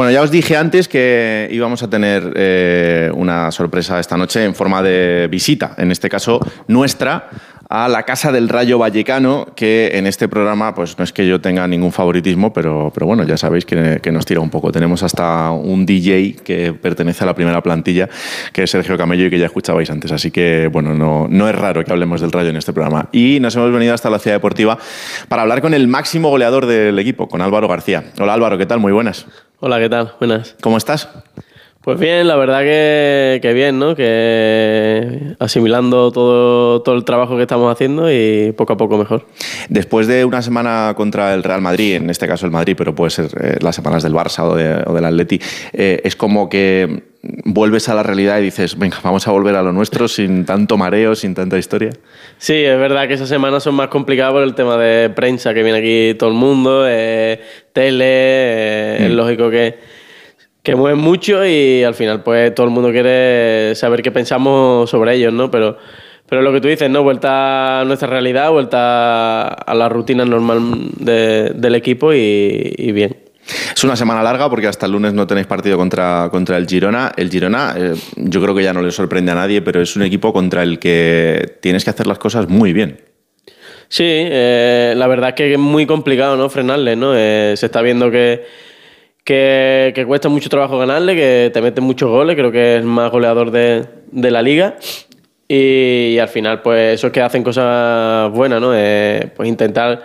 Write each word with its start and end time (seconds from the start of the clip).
Bueno, 0.00 0.12
ya 0.12 0.22
os 0.22 0.30
dije 0.30 0.56
antes 0.56 0.88
que 0.88 1.46
íbamos 1.52 1.82
a 1.82 1.90
tener 1.90 2.32
eh, 2.34 3.10
una 3.12 3.50
sorpresa 3.50 4.00
esta 4.00 4.16
noche 4.16 4.42
en 4.42 4.54
forma 4.54 4.82
de 4.82 5.28
visita, 5.30 5.74
en 5.76 5.90
este 5.90 6.08
caso 6.08 6.40
nuestra, 6.68 7.28
a 7.68 7.86
la 7.86 8.04
Casa 8.04 8.32
del 8.32 8.48
Rayo 8.48 8.78
Vallecano, 8.78 9.48
que 9.54 9.90
en 9.92 10.06
este 10.06 10.26
programa, 10.26 10.74
pues 10.74 10.96
no 10.96 11.04
es 11.04 11.12
que 11.12 11.26
yo 11.26 11.42
tenga 11.42 11.68
ningún 11.68 11.92
favoritismo, 11.92 12.50
pero, 12.50 12.90
pero 12.94 13.04
bueno, 13.04 13.24
ya 13.24 13.36
sabéis 13.36 13.66
que, 13.66 14.00
nos 14.10 14.24
tira 14.24 14.40
un 14.40 14.48
poco. 14.48 14.72
Tenemos 14.72 15.02
hasta 15.02 15.50
un 15.50 15.84
DJ 15.84 16.36
que 16.42 16.72
pertenece 16.72 17.24
a 17.24 17.26
la 17.26 17.34
primera 17.34 17.62
plantilla, 17.62 18.08
que 18.54 18.62
es 18.62 18.70
Sergio 18.70 18.96
Camello 18.96 19.26
y 19.26 19.30
que 19.30 19.38
ya 19.38 19.46
escuchabais 19.46 19.90
antes. 19.90 20.12
Así 20.12 20.30
que, 20.30 20.70
bueno, 20.72 20.94
no, 20.94 21.28
no 21.28 21.46
es 21.46 21.54
raro 21.54 21.84
que 21.84 21.92
hablemos 21.92 22.22
del 22.22 22.32
Rayo 22.32 22.48
en 22.48 22.56
este 22.56 22.72
programa. 22.72 23.10
Y 23.12 23.38
nos 23.38 23.54
hemos 23.54 23.70
venido 23.70 23.92
hasta 23.92 24.08
la 24.08 24.18
Ciudad 24.18 24.36
Deportiva 24.36 24.78
para 25.28 25.42
hablar 25.42 25.60
con 25.60 25.74
el 25.74 25.88
máximo 25.88 26.30
goleador 26.30 26.64
del 26.64 26.98
equipo, 26.98 27.28
con 27.28 27.42
Álvaro 27.42 27.68
García. 27.68 28.02
Hola 28.18 28.32
Álvaro, 28.32 28.56
¿qué 28.56 28.64
tal? 28.64 28.80
Muy 28.80 28.92
buenas. 28.92 29.26
Hola, 29.62 29.78
¿qué 29.78 29.90
tal? 29.90 30.14
Buenas. 30.18 30.56
¿Cómo 30.62 30.78
estás? 30.78 31.06
Pues 31.82 32.00
bien, 32.00 32.26
la 32.26 32.36
verdad 32.36 32.60
que, 32.60 33.40
que, 33.42 33.52
bien, 33.52 33.78
¿no? 33.78 33.94
Que 33.94 35.34
asimilando 35.38 36.10
todo, 36.12 36.80
todo 36.80 36.94
el 36.94 37.04
trabajo 37.04 37.36
que 37.36 37.42
estamos 37.42 37.70
haciendo 37.70 38.10
y 38.10 38.52
poco 38.56 38.72
a 38.72 38.76
poco 38.78 38.96
mejor. 38.96 39.26
Después 39.68 40.06
de 40.06 40.24
una 40.24 40.40
semana 40.40 40.94
contra 40.96 41.34
el 41.34 41.42
Real 41.42 41.60
Madrid, 41.60 41.96
en 41.96 42.08
este 42.08 42.26
caso 42.26 42.46
el 42.46 42.52
Madrid, 42.52 42.74
pero 42.74 42.94
puede 42.94 43.10
ser 43.10 43.26
eh, 43.38 43.58
las 43.60 43.76
semanas 43.76 44.02
del 44.02 44.14
Barça 44.14 44.44
o, 44.44 44.54
de, 44.54 44.82
o 44.86 44.94
del 44.94 45.04
Atleti, 45.04 45.38
eh, 45.74 46.00
es 46.04 46.16
como 46.16 46.48
que 46.48 47.09
vuelves 47.22 47.88
a 47.88 47.94
la 47.94 48.02
realidad 48.02 48.38
y 48.38 48.42
dices, 48.42 48.78
venga, 48.78 48.98
vamos 49.02 49.26
a 49.28 49.30
volver 49.30 49.54
a 49.56 49.62
lo 49.62 49.72
nuestro 49.72 50.08
sin 50.08 50.44
tanto 50.44 50.76
mareo, 50.76 51.14
sin 51.14 51.34
tanta 51.34 51.58
historia. 51.58 51.90
Sí, 52.38 52.54
es 52.54 52.78
verdad 52.78 53.08
que 53.08 53.14
esas 53.14 53.28
semanas 53.28 53.62
son 53.62 53.74
más 53.74 53.88
complicadas 53.88 54.32
por 54.32 54.42
el 54.42 54.54
tema 54.54 54.76
de 54.76 55.10
prensa, 55.10 55.52
que 55.52 55.62
viene 55.62 55.78
aquí 55.78 56.18
todo 56.18 56.30
el 56.30 56.36
mundo, 56.36 56.84
eh, 56.88 57.40
tele, 57.72 58.04
eh, 58.06 58.98
mm. 59.00 59.04
es 59.04 59.10
lógico 59.12 59.50
que 59.50 60.00
que 60.62 60.74
mueven 60.74 60.98
mucho 60.98 61.44
y 61.46 61.82
al 61.84 61.94
final 61.94 62.22
pues 62.22 62.54
todo 62.54 62.66
el 62.66 62.72
mundo 62.72 62.90
quiere 62.90 63.74
saber 63.74 64.02
qué 64.02 64.10
pensamos 64.10 64.90
sobre 64.90 65.14
ellos, 65.14 65.32
¿no? 65.32 65.50
Pero, 65.50 65.78
pero 66.28 66.42
lo 66.42 66.52
que 66.52 66.60
tú 66.60 66.68
dices, 66.68 66.90
¿no? 66.90 67.02
Vuelta 67.02 67.80
a 67.80 67.84
nuestra 67.84 68.08
realidad, 68.08 68.50
vuelta 68.50 69.48
a 69.48 69.74
la 69.74 69.88
rutina 69.88 70.24
normal 70.24 70.90
de, 70.98 71.52
del 71.54 71.74
equipo 71.74 72.12
y, 72.12 72.74
y, 72.76 72.92
bien. 72.92 73.16
Es 73.74 73.84
una 73.84 73.96
semana 73.96 74.22
larga 74.22 74.48
porque 74.48 74.66
hasta 74.66 74.86
el 74.86 74.92
lunes 74.92 75.12
no 75.12 75.26
tenéis 75.26 75.46
partido 75.46 75.76
contra, 75.76 76.28
contra 76.30 76.56
el 76.56 76.66
Girona. 76.66 77.12
El 77.16 77.30
Girona 77.30 77.74
eh, 77.76 77.94
yo 78.16 78.40
creo 78.40 78.54
que 78.54 78.62
ya 78.62 78.72
no 78.72 78.82
le 78.82 78.90
sorprende 78.90 79.32
a 79.32 79.34
nadie, 79.34 79.62
pero 79.62 79.80
es 79.80 79.96
un 79.96 80.02
equipo 80.02 80.32
contra 80.32 80.62
el 80.62 80.78
que 80.78 81.58
tienes 81.60 81.84
que 81.84 81.90
hacer 81.90 82.06
las 82.06 82.18
cosas 82.18 82.48
muy 82.48 82.72
bien. 82.72 83.00
Sí, 83.88 84.04
eh, 84.06 84.94
la 84.96 85.06
verdad 85.08 85.30
es 85.30 85.34
que 85.34 85.52
es 85.52 85.58
muy 85.58 85.84
complicado 85.86 86.36
¿no? 86.36 86.48
frenarle, 86.48 86.94
¿no? 86.94 87.12
Eh, 87.16 87.54
se 87.56 87.66
está 87.66 87.82
viendo 87.82 88.10
que 88.10 88.44
que, 89.24 90.04
cuesta 90.06 90.28
mucho 90.28 90.48
trabajo 90.48 90.78
ganarle, 90.78 91.14
que 91.14 91.50
te 91.52 91.60
meten 91.60 91.84
muchos 91.84 92.10
goles, 92.10 92.36
creo 92.36 92.50
que 92.50 92.74
es 92.74 92.80
el 92.80 92.86
más 92.86 93.10
goleador 93.10 93.50
de, 93.50 93.84
de 94.10 94.30
la 94.30 94.42
liga. 94.42 94.76
Y, 95.46 96.14
y, 96.14 96.18
al 96.18 96.28
final, 96.28 96.62
pues 96.62 96.94
eso 96.94 97.08
es 97.08 97.12
que 97.12 97.20
hacen 97.20 97.42
cosas 97.42 98.30
buenas, 98.30 98.60
¿no? 98.60 98.72
Eh, 98.74 99.30
pues 99.34 99.48
intentar 99.48 100.02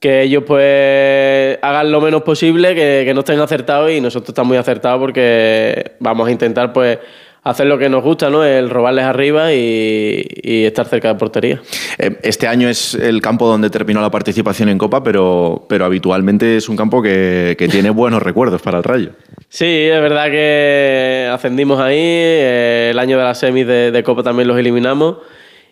que 0.00 0.22
ellos 0.22 0.44
pues 0.46 1.58
hagan 1.60 1.90
lo 1.90 2.00
menos 2.00 2.22
posible, 2.22 2.74
que, 2.74 3.02
que 3.04 3.14
no 3.14 3.20
estén 3.20 3.40
acertados 3.40 3.90
y 3.90 4.00
nosotros 4.00 4.30
estamos 4.30 4.48
muy 4.48 4.56
acertados 4.56 5.00
porque 5.00 5.92
vamos 5.98 6.28
a 6.28 6.30
intentar 6.30 6.72
pues 6.72 6.98
hacer 7.42 7.66
lo 7.66 7.78
que 7.78 7.88
nos 7.88 8.02
gusta, 8.02 8.30
¿no? 8.30 8.44
El 8.44 8.68
robarles 8.68 9.04
arriba 9.04 9.52
y, 9.54 10.22
y, 10.42 10.64
estar 10.64 10.86
cerca 10.86 11.08
de 11.08 11.14
portería. 11.14 11.60
Eh, 11.98 12.18
este 12.22 12.46
año 12.46 12.68
es 12.68 12.94
el 12.94 13.22
campo 13.22 13.48
donde 13.48 13.70
terminó 13.70 14.00
la 14.00 14.10
participación 14.10 14.68
en 14.68 14.78
Copa, 14.78 15.02
pero, 15.02 15.64
pero 15.68 15.84
habitualmente 15.84 16.56
es 16.56 16.68
un 16.68 16.76
campo 16.76 17.00
que, 17.00 17.56
que 17.58 17.68
tiene 17.68 17.90
buenos 17.90 18.22
recuerdos 18.22 18.60
para 18.60 18.78
el 18.78 18.84
Rayo. 18.84 19.12
Sí, 19.48 19.64
es 19.64 20.00
verdad 20.00 20.26
que 20.30 21.28
ascendimos 21.32 21.80
ahí, 21.80 21.98
eh, 21.98 22.88
el 22.90 22.98
año 22.98 23.16
de 23.16 23.24
las 23.24 23.38
semis 23.38 23.66
de, 23.66 23.90
de, 23.90 24.02
Copa 24.02 24.22
también 24.22 24.46
los 24.46 24.58
eliminamos. 24.58 25.16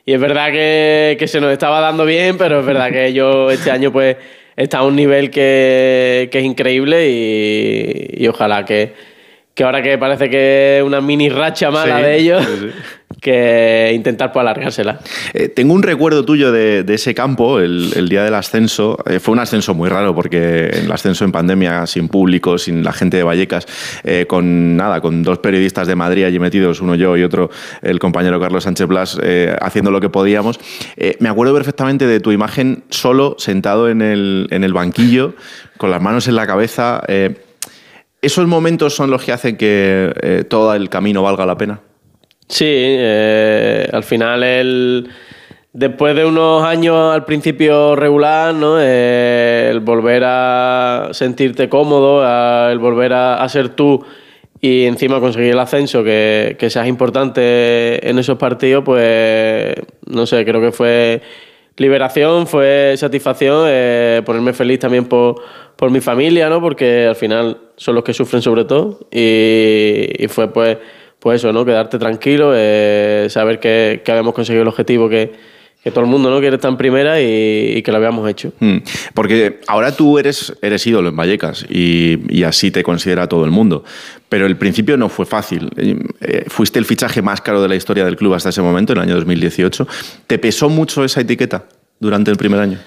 Y 0.08 0.12
es 0.12 0.20
verdad 0.20 0.52
que, 0.52 1.16
que, 1.18 1.26
se 1.26 1.40
nos 1.40 1.52
estaba 1.52 1.80
dando 1.80 2.04
bien, 2.04 2.38
pero 2.38 2.60
es 2.60 2.66
verdad 2.66 2.92
que 2.92 3.12
yo 3.12 3.50
este 3.50 3.72
año 3.72 3.90
pues 3.92 4.16
está 4.54 4.78
a 4.78 4.84
un 4.84 4.94
nivel 4.94 5.30
que, 5.30 6.28
que 6.30 6.38
es 6.38 6.44
increíble 6.44 7.10
y, 7.10 8.22
y 8.22 8.28
ojalá 8.28 8.64
que, 8.64 8.94
que 9.52 9.64
ahora 9.64 9.82
que 9.82 9.98
parece 9.98 10.30
que 10.30 10.78
es 10.78 10.84
una 10.84 11.00
mini 11.00 11.28
racha 11.28 11.72
mala 11.72 11.96
sí, 11.96 12.02
de 12.04 12.16
ellos, 12.18 12.44
sí, 12.44 12.56
sí. 12.60 12.70
que 13.26 13.90
intentar 13.92 14.30
pues, 14.30 14.40
alargársela. 14.40 15.00
Eh, 15.34 15.48
tengo 15.48 15.74
un 15.74 15.82
recuerdo 15.82 16.24
tuyo 16.24 16.52
de, 16.52 16.84
ese 16.86 17.12
campo, 17.12 17.58
el, 17.58 18.08
día 18.08 18.22
del 18.22 18.34
ascenso. 18.34 18.98
Eh, 19.04 19.18
fue 19.18 19.32
un 19.32 19.40
ascenso 19.40 19.74
muy 19.74 19.88
raro 19.88 20.14
porque 20.14 20.68
el 20.68 20.92
ascenso 20.92 21.24
en 21.24 21.32
pandemia, 21.32 21.88
sin 21.88 22.06
público, 22.06 22.56
sin 22.56 22.84
la 22.84 22.92
gente 22.92 23.16
de 23.16 23.24
Vallecas, 23.24 23.66
eh, 24.04 24.26
con 24.28 24.76
nada, 24.76 25.00
con 25.00 25.24
dos 25.24 25.38
periodistas 25.38 25.88
de 25.88 25.96
Madrid 25.96 26.22
allí 26.22 26.38
metidos, 26.38 26.80
uno 26.80 26.94
yo 26.94 27.16
y 27.16 27.24
otro 27.24 27.50
el 27.82 27.98
compañero 27.98 28.38
Carlos 28.38 28.62
Sánchez 28.62 28.86
Blas, 28.86 29.18
haciendo 29.60 29.90
lo 29.90 30.00
que 30.00 30.08
podíamos. 30.08 30.60
Me 31.18 31.28
acuerdo 31.28 31.52
perfectamente 31.52 32.06
de 32.06 32.20
tu 32.20 32.30
imagen 32.30 32.84
solo, 32.90 33.34
sentado 33.38 33.88
en 33.88 34.02
el, 34.02 34.72
banquillo, 34.72 35.34
con 35.78 35.90
las 35.90 36.00
manos 36.00 36.28
en 36.28 36.36
la 36.36 36.46
cabeza 36.46 37.02
¿Esos 38.22 38.46
momentos 38.46 38.94
son 38.94 39.10
los 39.10 39.24
que 39.24 39.32
hacen 39.32 39.56
que 39.56 40.44
todo 40.48 40.74
el 40.74 40.88
camino 40.88 41.22
valga 41.22 41.44
la 41.44 41.56
pena? 41.56 41.80
Sí, 42.48 42.64
eh, 42.68 43.88
al 43.92 44.04
final 44.04 44.42
el, 44.44 45.08
después 45.72 46.14
de 46.14 46.24
unos 46.24 46.62
años 46.62 47.12
al 47.12 47.24
principio 47.24 47.96
regular, 47.96 48.54
¿no? 48.54 48.76
Eh, 48.80 49.68
el 49.70 49.80
volver 49.80 50.22
a 50.24 51.08
sentirte 51.12 51.68
cómodo, 51.68 52.22
a, 52.24 52.70
el 52.70 52.78
volver 52.78 53.12
a, 53.12 53.48
ser 53.48 53.70
tú 53.70 54.04
y 54.60 54.84
encima 54.84 55.20
conseguir 55.20 55.52
el 55.52 55.58
ascenso, 55.58 56.04
que, 56.04 56.56
que 56.58 56.70
seas 56.70 56.86
importante 56.86 58.08
en 58.08 58.18
esos 58.18 58.38
partidos, 58.38 58.84
pues 58.84 59.74
no 60.06 60.24
sé, 60.24 60.44
creo 60.44 60.60
que 60.60 60.72
fue 60.72 61.22
liberación, 61.76 62.46
fue 62.46 62.94
satisfacción, 62.96 63.64
eh, 63.68 64.22
ponerme 64.24 64.52
feliz 64.52 64.78
también 64.78 65.04
por, 65.06 65.42
por 65.76 65.90
mi 65.90 66.00
familia, 66.00 66.48
¿no? 66.48 66.60
Porque 66.60 67.06
al 67.06 67.16
final 67.16 67.58
son 67.76 67.96
los 67.96 68.04
que 68.04 68.14
sufren 68.14 68.40
sobre 68.40 68.64
todo 68.64 69.00
y, 69.10 70.10
y 70.16 70.28
fue 70.28 70.52
pues, 70.52 70.78
pues 71.26 71.42
eso, 71.42 71.52
¿no? 71.52 71.64
Quedarte 71.64 71.98
tranquilo, 71.98 72.52
eh, 72.54 73.26
saber 73.30 73.58
que, 73.58 74.00
que 74.04 74.12
habíamos 74.12 74.32
conseguido 74.32 74.62
el 74.62 74.68
objetivo 74.68 75.08
que, 75.08 75.32
que 75.82 75.90
todo 75.90 76.04
el 76.04 76.06
mundo 76.06 76.30
no 76.30 76.38
quiere 76.38 76.54
estar 76.54 76.70
en 76.70 76.76
primera 76.76 77.20
y, 77.20 77.78
y 77.78 77.82
que 77.82 77.90
lo 77.90 77.96
habíamos 77.96 78.30
hecho. 78.30 78.52
Hmm. 78.60 78.76
Porque 79.12 79.58
ahora 79.66 79.90
tú 79.90 80.20
eres, 80.20 80.56
eres 80.62 80.86
ídolo 80.86 81.08
en 81.08 81.16
Vallecas 81.16 81.66
y, 81.68 82.20
y, 82.28 82.44
así 82.44 82.70
te 82.70 82.84
considera 82.84 83.26
todo 83.26 83.44
el 83.44 83.50
mundo. 83.50 83.82
Pero 84.28 84.46
el 84.46 84.56
principio 84.56 84.96
no 84.96 85.08
fue 85.08 85.26
fácil. 85.26 85.68
Eh, 86.20 86.44
fuiste 86.46 86.78
el 86.78 86.84
fichaje 86.84 87.22
más 87.22 87.40
caro 87.40 87.60
de 87.60 87.70
la 87.70 87.74
historia 87.74 88.04
del 88.04 88.14
club 88.14 88.34
hasta 88.34 88.50
ese 88.50 88.62
momento, 88.62 88.92
en 88.92 88.98
el 88.98 89.02
año 89.06 89.16
2018. 89.16 89.88
¿Te 90.28 90.38
pesó 90.38 90.68
mucho 90.68 91.02
esa 91.04 91.22
etiqueta 91.22 91.64
durante 91.98 92.30
el 92.30 92.36
primer 92.36 92.60
año? 92.60 92.78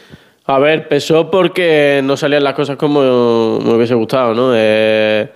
A 0.45 0.59
ver, 0.59 0.87
pesó 0.87 1.29
porque 1.29 1.99
no 2.05 2.15
salían 2.15 2.45
las 2.45 2.53
cosas 2.53 2.77
como 2.77 3.59
me 3.59 3.73
hubiese 3.73 3.95
gustado, 3.95 4.33
¿no? 4.33 4.53
Eh, 4.55 5.29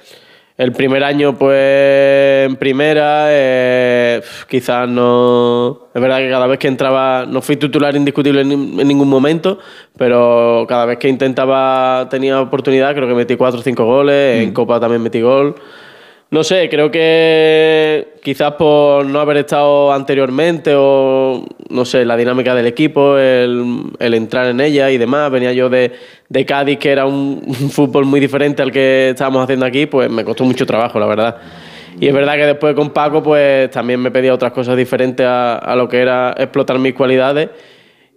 el 0.57 0.71
primer 0.71 1.03
año, 1.03 1.35
pues, 1.37 2.45
en 2.47 2.55
primera, 2.57 3.25
eh, 3.29 4.21
quizás 4.47 4.87
no... 4.87 5.87
Es 5.93 6.01
verdad 6.01 6.19
que 6.19 6.29
cada 6.29 6.47
vez 6.47 6.59
que 6.59 6.67
entraba, 6.67 7.25
no 7.25 7.41
fui 7.41 7.57
titular 7.57 7.95
indiscutible 7.95 8.41
en, 8.41 8.51
en, 8.51 8.87
ningún 8.87 9.09
momento, 9.09 9.59
pero 9.97 10.65
cada 10.67 10.85
vez 10.85 10.99
que 10.99 11.09
intentaba, 11.09 12.07
tenía 12.09 12.39
oportunidad, 12.39 12.93
creo 12.93 13.07
que 13.07 13.15
metí 13.15 13.35
cuatro 13.35 13.59
o 13.59 13.63
cinco 13.63 13.85
goles, 13.85 14.39
mm. 14.39 14.43
en 14.43 14.53
Copa 14.53 14.79
también 14.79 15.01
metí 15.01 15.21
gol. 15.21 15.55
No 16.33 16.43
sé, 16.43 16.67
creo 16.67 16.89
que 16.89 18.15
quizás 18.23 18.53
por 18.53 19.05
no 19.05 19.19
haber 19.19 19.37
estado 19.37 19.93
anteriormente 19.93 20.73
o, 20.75 21.45
no 21.69 21.85
sé, 21.85 22.05
la 22.05 22.17
dinámica 22.17 22.55
del 22.55 22.65
equipo, 22.65 23.19
el, 23.19 23.93
entrar 23.99 24.47
en 24.47 24.59
ella 24.59 24.89
y 24.89 24.97
demás. 24.97 25.29
Venía 25.29 25.53
yo 25.53 25.69
de, 25.69 25.91
Cádiz, 26.47 26.79
que 26.79 26.89
era 26.89 27.05
un, 27.05 27.39
fútbol 27.69 28.05
muy 28.05 28.19
diferente 28.19 28.63
al 28.63 28.71
que 28.71 29.09
estábamos 29.11 29.43
haciendo 29.43 29.67
aquí, 29.67 29.85
pues 29.85 30.09
me 30.09 30.25
costó 30.25 30.43
mucho 30.43 30.65
trabajo, 30.65 30.99
la 30.99 31.05
verdad. 31.05 31.37
Y 31.99 32.07
es 32.07 32.13
verdad 32.15 32.33
que 32.33 32.47
después 32.47 32.73
con 32.73 32.89
Paco, 32.89 33.21
pues 33.21 33.69
también 33.69 33.99
me 33.99 34.09
pedía 34.09 34.33
otras 34.33 34.53
cosas 34.53 34.75
diferentes 34.75 35.23
a, 35.23 35.59
a 35.59 35.75
lo 35.75 35.87
que 35.87 35.99
era 35.99 36.33
explotar 36.35 36.79
mis 36.79 36.95
cualidades. 36.95 37.49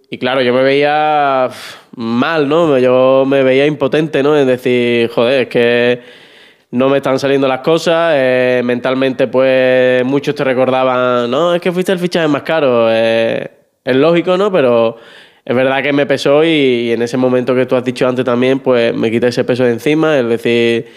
Y 0.09 0.17
claro, 0.17 0.41
yo 0.41 0.55
me 0.55 0.63
veía 0.63 1.49
mal, 1.95 2.49
¿no? 2.49 2.79
Yo 2.79 3.25
me 3.27 3.43
veía 3.43 3.67
impotente, 3.67 4.23
¿no? 4.23 4.35
Es 4.35 4.47
decir, 4.47 5.07
joder, 5.09 5.41
es 5.43 5.47
que 5.49 6.26
no 6.71 6.89
me 6.89 6.97
están 6.97 7.19
saliendo 7.19 7.47
las 7.47 7.59
cosas. 7.61 8.13
Eh, 8.15 8.61
mentalmente, 8.63 9.27
pues 9.27 10.03
muchos 10.05 10.35
te 10.35 10.43
recordaban, 10.43 11.29
no, 11.29 11.55
es 11.55 11.61
que 11.61 11.71
fuiste 11.71 11.91
el 11.91 11.99
fichaje 11.99 12.27
más 12.27 12.43
caro. 12.43 12.87
Eh, 12.89 13.49
es 13.83 13.95
lógico, 13.95 14.37
¿no? 14.37 14.51
Pero 14.51 14.97
es 15.45 15.55
verdad 15.55 15.81
que 15.81 15.93
me 15.93 16.05
pesó 16.05 16.43
y, 16.43 16.47
y, 16.47 16.91
en 16.91 17.01
ese 17.01 17.15
momento 17.15 17.55
que 17.55 17.65
tú 17.65 17.75
has 17.75 17.83
dicho 17.83 18.07
antes 18.07 18.25
también, 18.25 18.59
pues 18.59 18.93
me 18.93 19.09
quité 19.09 19.27
ese 19.27 19.43
peso 19.45 19.63
de 19.63 19.71
encima. 19.71 20.19
Es 20.19 20.27
decir, 20.27 20.87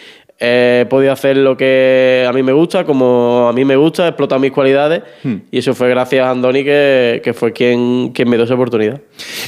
he 0.43 0.87
podido 0.89 1.13
hacer 1.13 1.37
lo 1.37 1.55
que 1.55 2.25
a 2.27 2.33
mí 2.33 2.43
me 2.43 2.53
gusta, 2.53 2.85
como 2.85 3.47
a 3.47 3.53
mí 3.53 3.65
me 3.67 3.77
gusta, 3.77 4.09
explotar 4.09 4.41
mis 4.41 4.53
cualidades 4.53 5.03
Hmm. 5.23 5.37
y 5.51 5.59
eso 5.59 5.75
fue 5.75 5.91
gracias 5.91 6.25
a 6.25 6.31
Andoni 6.31 6.65
que, 6.65 7.21
que 7.23 7.35
fue 7.35 7.53
quien, 7.53 8.11
quien 8.15 8.29
me 8.29 8.37
dio 8.37 8.47
esa 8.47 8.55
oportunidad. 8.55 9.01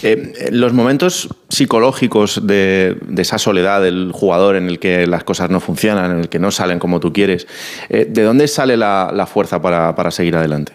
Eh, 0.03 0.51
los 0.51 0.75
momentos 0.75 1.29
psicológicos 1.49 2.47
de, 2.47 2.97
de 3.01 3.23
esa 3.23 3.39
soledad 3.39 3.81
del 3.81 4.11
jugador 4.13 4.57
en 4.57 4.69
el 4.69 4.79
que 4.79 5.07
las 5.07 5.25
cosas 5.25 5.49
no 5.49 5.61
funcionan, 5.61 6.11
en 6.11 6.19
el 6.21 6.29
que 6.29 6.39
no 6.39 6.51
salen 6.51 6.79
como 6.79 7.01
tú 7.01 7.13
quieres, 7.13 7.47
eh, 7.89 8.07
¿de 8.09 8.23
dónde 8.23 8.47
sale 8.47 8.77
la, 8.77 9.11
la 9.15 9.27
fuerza 9.27 9.63
para, 9.63 9.95
para 9.95 10.11
seguir 10.11 10.37
adelante? 10.37 10.73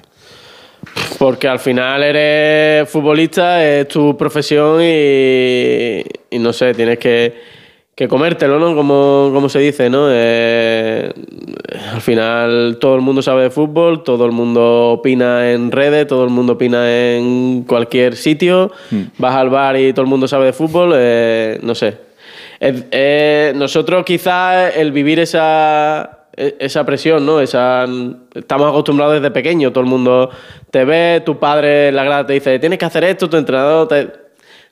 Porque 1.20 1.48
al 1.48 1.60
final 1.60 2.04
eres 2.04 2.90
futbolista, 2.90 3.64
es 3.64 3.88
tu 3.88 4.16
profesión 4.16 4.80
y, 4.82 6.04
y 6.30 6.40
no 6.40 6.54
sé, 6.54 6.74
tienes 6.74 6.98
que, 7.00 7.57
que 7.98 8.08
comértelo, 8.08 8.60
¿no? 8.60 8.76
Como, 8.76 9.32
como 9.34 9.50
se 9.50 9.58
dice, 9.58 9.90
¿no? 9.90 10.08
Eh, 10.12 11.12
al 11.96 12.00
final 12.02 12.78
todo 12.80 12.94
el 12.94 13.02
mundo 13.02 13.24
sabe 13.24 13.42
de 13.42 13.50
fútbol, 13.50 14.04
todo 14.04 14.24
el 14.28 14.32
mundo 14.32 14.92
opina 14.92 15.52
en 15.52 15.72
redes, 15.72 16.06
todo 16.06 16.24
el 16.24 16.30
mundo 16.30 16.54
opina 16.54 16.88
en 17.16 17.64
cualquier 17.68 18.16
sitio, 18.16 18.72
vas 19.18 19.34
al 19.36 19.50
bar 19.50 19.78
y 19.80 19.94
todo 19.94 20.04
el 20.04 20.08
mundo 20.10 20.28
sabe 20.28 20.46
de 20.46 20.54
fútbol, 20.54 20.92
eh, 20.96 21.60
no 21.64 21.74
sé. 21.74 21.98
Es- 22.60 22.86
eh, 22.92 23.54
nosotros 23.56 24.06
quizás 24.06 24.76
el 24.78 24.92
vivir 24.92 25.20
esa, 25.20 26.20
esa 26.36 26.86
presión, 26.86 27.26
¿no? 27.26 27.42
Esa, 27.42 27.88
estamos 28.36 28.70
acostumbrados 28.70 29.16
desde 29.16 29.32
pequeño, 29.32 29.72
todo 29.72 29.84
el 29.84 29.90
mundo 29.90 30.30
te 30.70 30.86
ve, 30.86 31.24
tu 31.26 31.40
padre 31.40 31.88
en 31.88 31.96
la 31.96 32.04
grada 32.04 32.28
te 32.28 32.34
dice, 32.34 32.60
tienes 32.60 32.78
que 32.78 32.86
hacer 32.86 33.04
esto, 33.06 33.28
tu 33.28 33.38
entrenador 33.38 33.88
te... 33.88 34.27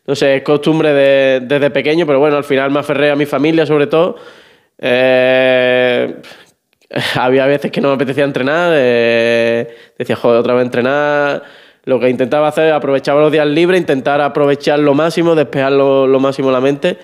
No 0.08 0.16
sé, 0.16 0.36
es 0.38 0.44
costumbre 0.44 0.94
de- 0.94 1.40
desde 1.42 1.70
pequeño, 1.72 2.06
pero 2.06 2.20
bueno, 2.20 2.38
al 2.38 2.44
final 2.44 2.70
me 2.72 2.80
aferré 2.80 3.10
a 3.12 3.16
mi 3.16 3.26
familia 3.26 3.66
sobre 3.66 3.88
todo. 3.88 4.16
Eh, 4.78 6.16
había 7.20 7.46
veces 7.48 7.72
que 7.72 7.82
no 7.82 7.90
me 7.90 7.96
apetecía 7.96 8.24
entrenar, 8.24 8.72
eh, 8.76 9.68
decía, 9.98 10.16
joder, 10.16 10.40
otra 10.40 10.54
vez 10.54 10.66
entrenar. 10.66 11.44
Lo 11.86 12.00
que 12.00 12.10
intentaba 12.10 12.48
hacer, 12.48 12.74
aprovechaba 12.74 13.22
los 13.22 13.32
días 13.32 13.46
libres, 13.48 13.80
intentar 13.80 14.20
aprovechar 14.22 14.80
lo 14.80 14.94
máximo, 14.96 15.36
despejar 15.36 15.72
lo, 15.72 16.08
lo 16.08 16.20
máximo 16.20 16.50
la 16.52 16.60
mente 16.60 16.98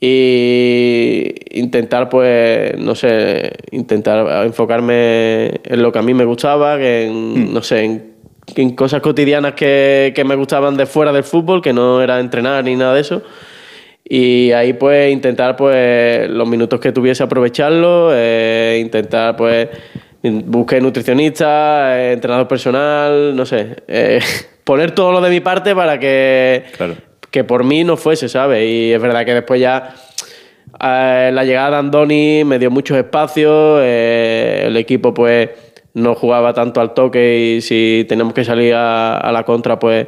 y 0.00 1.34
intentar, 1.58 2.08
pues, 2.08 2.76
no 2.78 2.94
sé, 2.94 3.50
intentar 3.72 4.44
enfocarme 4.44 5.60
en 5.64 5.82
lo 5.82 5.90
que 5.90 5.98
a 5.98 6.02
mí 6.02 6.14
me 6.14 6.24
gustaba, 6.24 6.76
que 6.78 7.06
en, 7.06 7.52
no 7.52 7.62
sé, 7.62 7.84
en, 7.84 8.15
en 8.54 8.76
cosas 8.76 9.00
cotidianas 9.00 9.54
que, 9.54 10.12
que 10.14 10.24
me 10.24 10.34
gustaban 10.36 10.76
de 10.76 10.86
fuera 10.86 11.12
del 11.12 11.24
fútbol, 11.24 11.60
que 11.60 11.72
no 11.72 12.00
era 12.02 12.20
entrenar 12.20 12.64
ni 12.64 12.76
nada 12.76 12.94
de 12.94 13.00
eso. 13.00 13.22
Y 14.08 14.52
ahí 14.52 14.72
pues 14.74 15.12
intentar 15.12 15.56
pues 15.56 16.30
los 16.30 16.48
minutos 16.48 16.78
que 16.78 16.92
tuviese 16.92 17.24
aprovecharlo, 17.24 18.10
eh, 18.12 18.78
intentar 18.80 19.34
pues 19.36 19.68
busqué 20.22 20.80
nutricionista, 20.80 21.98
eh, 22.00 22.12
entrenador 22.12 22.46
personal, 22.48 23.34
no 23.34 23.44
sé, 23.46 23.76
eh, 23.88 24.20
poner 24.64 24.92
todo 24.92 25.12
lo 25.12 25.20
de 25.20 25.30
mi 25.30 25.40
parte 25.40 25.74
para 25.74 25.98
que, 25.98 26.64
Claro. 26.76 26.94
que 27.30 27.44
por 27.44 27.64
mí 27.64 27.84
no 27.84 27.96
fuese, 27.96 28.28
¿sabes? 28.28 28.64
Y 28.68 28.92
es 28.92 29.00
verdad 29.00 29.24
que 29.24 29.34
después 29.34 29.60
ya 29.60 29.94
eh, 30.82 31.30
la 31.32 31.44
llegada 31.44 31.70
de 31.70 31.76
Andoni 31.76 32.44
me 32.44 32.58
dio 32.58 32.70
muchos 32.70 32.96
espacios, 32.96 33.80
el 33.82 34.76
equipo 34.76 35.12
pues 35.12 35.50
no 35.96 36.14
jugaba 36.14 36.52
tanto 36.52 36.82
al 36.82 36.92
toque 36.92 37.56
y 37.56 37.60
si 37.62 38.04
teníamos 38.06 38.34
que 38.34 38.44
salir 38.44 38.74
a, 38.74 39.30
la 39.32 39.44
contra 39.44 39.78
pues, 39.78 40.06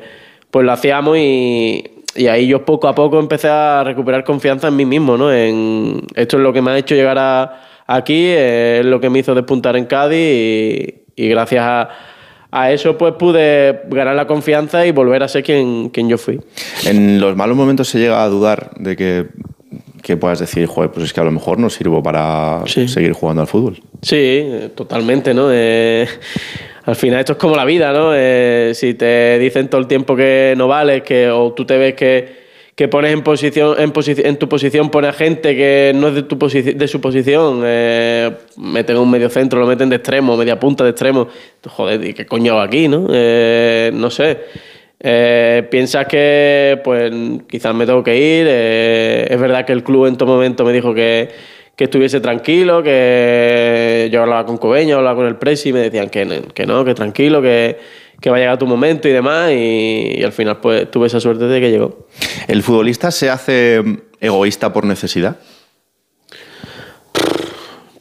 pues 0.50 0.67
lo 0.67 0.70
hacíamos 0.73 1.17
y, 1.17 1.82
y 2.14 2.26
ahí 2.26 2.46
yo 2.46 2.67
poco 2.67 2.88
a 2.88 2.94
poco 2.94 3.19
empecé 3.19 3.49
a 3.49 3.82
recuperar 3.85 4.23
confianza 4.23 4.69
en 4.69 4.76
mí 4.76 4.85
mismo, 4.85 5.17
¿no? 5.17 5.32
En, 5.32 6.02
esto 6.14 6.37
es 6.37 6.43
lo 6.43 6.52
que 6.52 6.61
me 6.61 6.73
ha 6.73 6.79
hecho 6.79 6.94
llegar 6.94 7.19
a, 7.19 7.62
aquí, 7.87 8.26
es 8.26 8.85
lo 8.85 9.00
que 9.00 9.08
me 9.08 9.20
hizo 9.20 9.35
despuntar 9.35 9.79
en 9.79 9.87
Cádiz 9.87 10.19
y, 10.19 11.05
y 11.17 11.29
gracias 11.31 11.64
a, 11.64 11.88
a 12.50 12.70
eso 12.70 12.99
pues 12.99 13.14
pude 13.14 13.85
ganar 13.88 14.14
la 14.14 14.26
confianza 14.26 14.85
y 14.85 14.93
volver 14.93 15.23
a 15.23 15.29
ser 15.29 15.43
quien, 15.43 15.88
quien 15.88 16.11
yo 16.11 16.19
fui. 16.19 16.38
En 16.85 17.19
los 17.19 17.35
malos 17.35 17.56
momentos 17.56 17.88
se 17.88 17.99
llega 17.99 18.23
a 18.23 18.29
dudar 18.29 18.73
de 18.76 18.94
que, 18.94 19.26
que 20.03 20.17
puedas 20.17 20.39
decir, 20.39 20.67
joder, 20.67 20.91
pues 20.91 21.06
es 21.06 21.12
que 21.12 21.21
a 21.21 21.25
lo 21.25 21.31
mejor 21.33 21.59
no 21.59 21.69
sirvo 21.71 22.03
para 22.03 22.62
Sí. 22.67 22.89
seguir 22.89 23.12
jugando 23.12 23.43
al 23.43 23.49
fútbol. 23.49 23.81
Sí, 24.03 24.17
eh, 24.17 24.71
totalmente, 24.75 25.35
¿no? 25.35 25.49
Eh, 25.53 26.06
al 26.85 26.97
final 26.97 27.21
esto 27.21 27.33
es 27.33 27.39
como 27.39 27.56
la 27.56 27.65
vida, 27.65 27.93
¿no? 27.93 28.11
Eh, 28.15 28.73
si 28.75 28.95
te 28.95 29.39
dicen 29.39 29.69
todo 29.69 29.81
el 29.81 29.87
tiempo 29.87 30.15
que 30.17 30.55
no 30.56 30.69
vales, 30.69 31.03
que, 31.03 31.29
o 31.31 31.53
tú 31.53 31.65
te 31.65 31.77
ves 31.77 31.95
que, 31.95 32.49
que 32.75 32.87
pones 32.87 33.12
en 33.12 33.23
posición, 33.23 33.75
en, 33.79 33.93
posi- 33.93 34.25
en 34.25 34.37
tu 34.37 34.49
posición 34.49 34.89
pone 34.91 35.09
a 35.09 35.12
gente 35.12 35.56
que 35.56 35.93
no 35.97 36.09
es 36.09 36.15
de, 36.15 36.23
tu 36.23 36.39
posi- 36.39 36.75
de 36.77 36.87
su 36.89 37.00
posición, 37.00 37.62
eh, 37.65 38.31
meten 38.56 38.97
un 38.99 39.11
medio 39.11 39.29
centro, 39.31 39.59
lo 39.59 39.67
meten 39.67 39.89
de 39.89 39.97
extremo, 39.97 40.37
media 40.37 40.61
punta 40.61 40.85
de 40.85 40.91
extremo. 40.91 41.27
Joder, 41.67 42.05
¿y 42.05 42.15
qué 42.15 42.25
coño 42.25 42.53
hago 42.53 42.61
aquí, 42.62 42.87
no? 42.87 43.09
Eh, 43.12 43.91
no 43.93 44.11
sé. 44.11 44.39
Eh, 45.00 45.67
piensas 45.71 46.06
que 46.06 46.81
pues 46.83 47.12
quizás 47.49 47.75
me 47.75 47.87
tengo 47.87 48.03
que 48.03 48.17
ir. 48.17 48.47
eh, 48.49 49.27
es 49.31 49.41
verdad 49.41 49.65
que 49.65 49.73
el 49.73 49.85
club 49.85 50.06
en 50.06 50.17
todo 50.17 50.29
momento 50.29 50.65
me 50.65 50.73
dijo 50.73 50.93
que, 50.95 51.29
que 51.77 51.85
estuviese 51.85 52.21
tranquilo, 52.21 52.83
que 52.83 54.09
yo 54.12 54.23
hablaba 54.23 54.45
con 54.45 54.56
Cobeño, 54.59 54.97
hablaba 54.97 55.17
con 55.17 55.27
el 55.27 55.37
Presi 55.37 55.69
y 55.69 55.73
me 55.73 55.81
decían 55.81 56.09
que, 56.11 56.25
no- 56.25 56.43
que 56.53 56.67
no, 56.67 56.85
que 56.85 56.95
tranquilo, 56.95 57.41
que, 57.41 57.79
que 58.21 58.31
va 58.31 58.37
a 58.37 58.41
llegar 58.41 58.59
tu 58.59 58.67
momento 58.67 59.06
y 59.09 59.12
demás. 59.12 59.53
Y, 59.53 60.17
y 60.19 60.25
al 60.25 60.33
final 60.33 60.56
pues 60.59 60.91
tuve 60.91 61.06
esa 61.06 61.21
suerte 61.21 61.45
de 61.45 61.61
que 61.61 61.71
llegó. 61.71 62.06
¿El 62.49 62.62
futbolista 62.65 63.11
se 63.12 63.31
hace 63.31 63.83
egoísta 64.21 64.73
por 64.73 64.85
necesidad? 64.85 65.37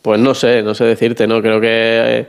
Pues 0.02 0.20
no 0.20 0.34
sé, 0.34 0.64
no 0.64 0.74
sé 0.74 0.86
decirte, 0.86 1.28
¿no? 1.28 1.42
Creo 1.42 1.60
que, 1.60 2.28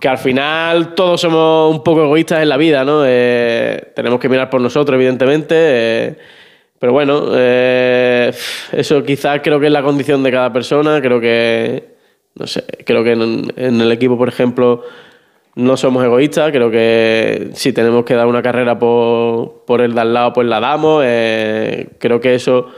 que 0.00 0.08
al 0.08 0.18
final 0.18 0.94
todos 0.94 1.20
somos 1.20 1.74
un 1.74 1.84
poco 1.84 2.02
egoístas 2.02 2.42
en 2.42 2.48
la 2.48 2.56
vida, 2.56 2.84
¿no? 2.84 3.02
Eh, 3.04 3.92
tenemos 3.94 4.18
que 4.18 4.28
mirar 4.28 4.48
por 4.48 4.60
nosotros, 4.60 4.94
evidentemente. 4.96 5.54
eh, 5.58 6.16
pero 6.78 6.92
bueno, 6.92 7.28
eh, 7.34 8.32
eso 8.72 9.02
quizás 9.04 9.40
creo 9.42 9.60
que 9.60 9.66
es 9.66 9.72
la 9.72 9.82
condición 9.82 10.22
de 10.22 10.30
cada 10.30 10.50
persona. 10.50 11.02
Creo 11.02 11.20
que, 11.20 11.96
no 12.34 12.46
sé, 12.46 12.64
creo 12.86 13.04
que 13.04 13.12
en, 13.12 13.52
en 13.56 13.80
el 13.82 13.92
equipo, 13.92 14.16
por 14.16 14.30
ejemplo, 14.30 14.82
no 15.56 15.76
somos 15.76 16.02
egoístas. 16.02 16.50
Creo 16.50 16.70
que 16.70 17.50
si 17.52 17.74
tenemos 17.74 18.06
que 18.06 18.14
dar 18.14 18.26
una 18.26 18.40
carrera 18.40 18.78
por, 18.78 19.66
por 19.66 19.82
el 19.82 19.94
de 19.94 20.00
al 20.00 20.14
lado, 20.14 20.32
pues 20.32 20.48
la 20.48 20.60
damos. 20.60 21.02
creo 21.02 22.20
que 22.20 22.34
eso 22.34 22.70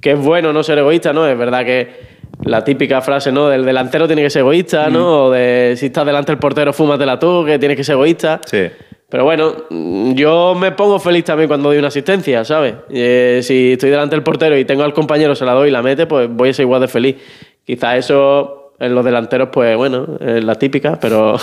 que 0.00 0.12
es 0.12 0.18
bueno 0.18 0.52
no 0.52 0.64
ser 0.64 0.78
egoísta, 0.78 1.12
¿no? 1.12 1.26
Es 1.26 1.38
verdad 1.38 1.64
que 1.64 2.15
la 2.44 2.64
típica 2.64 3.00
frase, 3.00 3.32
¿no? 3.32 3.48
Del 3.48 3.64
delantero 3.64 4.06
tiene 4.06 4.22
que 4.22 4.30
ser 4.30 4.40
egoísta, 4.40 4.88
¿no? 4.90 5.24
O 5.24 5.30
de 5.30 5.74
si 5.76 5.86
estás 5.86 6.06
delante 6.06 6.32
del 6.32 6.38
portero, 6.38 6.72
fúmatela 6.72 7.18
tú, 7.18 7.44
que 7.44 7.58
tienes 7.58 7.76
que 7.76 7.84
ser 7.84 7.94
egoísta. 7.94 8.40
Sí. 8.44 8.68
Pero 9.08 9.24
bueno, 9.24 9.54
mm, 9.70 10.12
yo 10.14 10.54
me 10.54 10.72
pongo 10.72 10.98
feliz 10.98 11.24
también 11.24 11.48
cuando 11.48 11.68
doy 11.68 11.78
una 11.78 11.88
asistencia, 11.88 12.44
¿sabes? 12.44 12.74
Eh, 12.90 13.40
si 13.42 13.72
estoy 13.72 13.90
delante 13.90 14.16
del 14.16 14.22
portero 14.22 14.58
y 14.58 14.64
tengo 14.64 14.82
al 14.82 14.92
compañero, 14.92 15.34
se 15.34 15.44
la 15.44 15.52
doy 15.52 15.68
y 15.68 15.72
la 15.72 15.82
mete, 15.82 16.06
pues 16.06 16.28
voy 16.28 16.50
a 16.50 16.52
ser 16.52 16.64
igual 16.64 16.80
de 16.80 16.88
feliz. 16.88 17.16
Quizás 17.64 17.96
eso 17.98 18.72
en 18.78 18.94
los 18.94 19.04
delanteros, 19.04 19.48
pues 19.52 19.76
bueno, 19.76 20.06
es 20.20 20.44
la 20.44 20.56
típica, 20.56 20.98
pero 21.00 21.36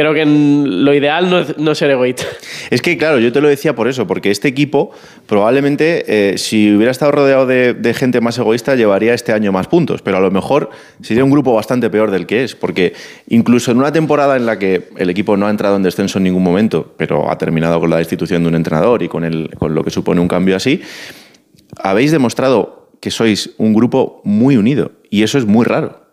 creo 0.00 0.14
que 0.14 0.24
lo 0.24 0.94
ideal 0.94 1.28
no 1.28 1.44
no 1.58 1.74
ser 1.74 1.90
egoísta. 1.90 2.24
Es 2.70 2.82
que, 2.82 2.96
claro, 2.96 3.18
yo 3.18 3.32
te 3.32 3.40
lo 3.40 3.48
decía 3.48 3.74
por 3.74 3.88
eso, 3.88 4.06
porque 4.06 4.30
este 4.30 4.48
equipo 4.48 4.92
probablemente, 5.26 6.04
eh, 6.06 6.38
si 6.38 6.74
hubiera 6.74 6.90
estado 6.90 7.12
rodeado 7.12 7.46
de, 7.46 7.74
de 7.74 7.94
gente 7.94 8.20
más 8.20 8.38
egoísta, 8.38 8.76
llevaría 8.76 9.12
este 9.12 9.32
año 9.32 9.52
más 9.52 9.66
puntos, 9.66 10.02
pero 10.02 10.16
a 10.16 10.20
lo 10.20 10.30
mejor 10.30 10.70
sería 11.02 11.24
un 11.24 11.30
grupo 11.30 11.52
bastante 11.52 11.90
peor 11.90 12.10
del 12.10 12.26
que 12.26 12.44
es, 12.44 12.54
porque 12.54 12.94
incluso 13.28 13.72
en 13.72 13.78
una 13.78 13.92
temporada 13.92 14.36
en 14.36 14.46
la 14.46 14.58
que 14.58 14.88
el 14.96 15.10
equipo 15.10 15.36
no 15.36 15.46
ha 15.46 15.50
entrado 15.50 15.76
en 15.76 15.82
descenso 15.82 16.18
en 16.18 16.24
ningún 16.24 16.42
momento, 16.42 16.94
pero 16.96 17.30
ha 17.30 17.36
terminado 17.38 17.80
con 17.80 17.90
la 17.90 17.98
destitución 17.98 18.42
de 18.42 18.48
un 18.48 18.54
entrenador 18.54 19.02
y 19.02 19.08
con, 19.08 19.24
el, 19.24 19.50
con 19.58 19.74
lo 19.74 19.84
que 19.84 19.90
supone 19.90 20.20
un 20.20 20.28
cambio 20.28 20.56
así, 20.56 20.80
habéis 21.82 22.12
demostrado 22.12 22.90
que 23.00 23.10
sois 23.10 23.50
un 23.58 23.74
grupo 23.74 24.20
muy 24.24 24.56
unido, 24.56 24.92
y 25.10 25.22
eso 25.22 25.38
es 25.38 25.46
muy 25.46 25.64
raro. 25.64 26.09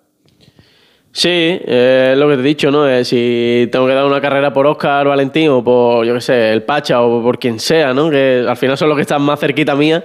Sí, 1.17 1.29
eh, 1.31 2.11
es 2.13 2.19
lo 2.19 2.29
que 2.29 2.35
te 2.35 2.41
he 2.41 2.45
dicho, 2.45 2.69
¿no? 2.69 2.87
Eh, 2.87 3.03
si 3.03 3.67
tengo 3.71 3.87
que 3.87 3.93
dar 3.95 4.05
una 4.05 4.21
carrera 4.21 4.53
por 4.53 4.67
Oscar 4.67 5.07
Valentín 5.07 5.49
o 5.49 5.63
por, 5.63 6.05
yo 6.05 6.13
qué 6.13 6.21
sé, 6.21 6.53
el 6.53 6.61
Pacha 6.61 7.01
o 7.01 7.23
por 7.23 7.39
quien 7.39 7.59
sea, 7.59 7.91
¿no? 7.91 8.11
Que 8.11 8.45
al 8.47 8.55
final 8.55 8.77
son 8.77 8.87
los 8.89 8.95
que 8.95 9.01
están 9.01 9.23
más 9.23 9.39
cerquita 9.39 9.73
mía, 9.73 10.03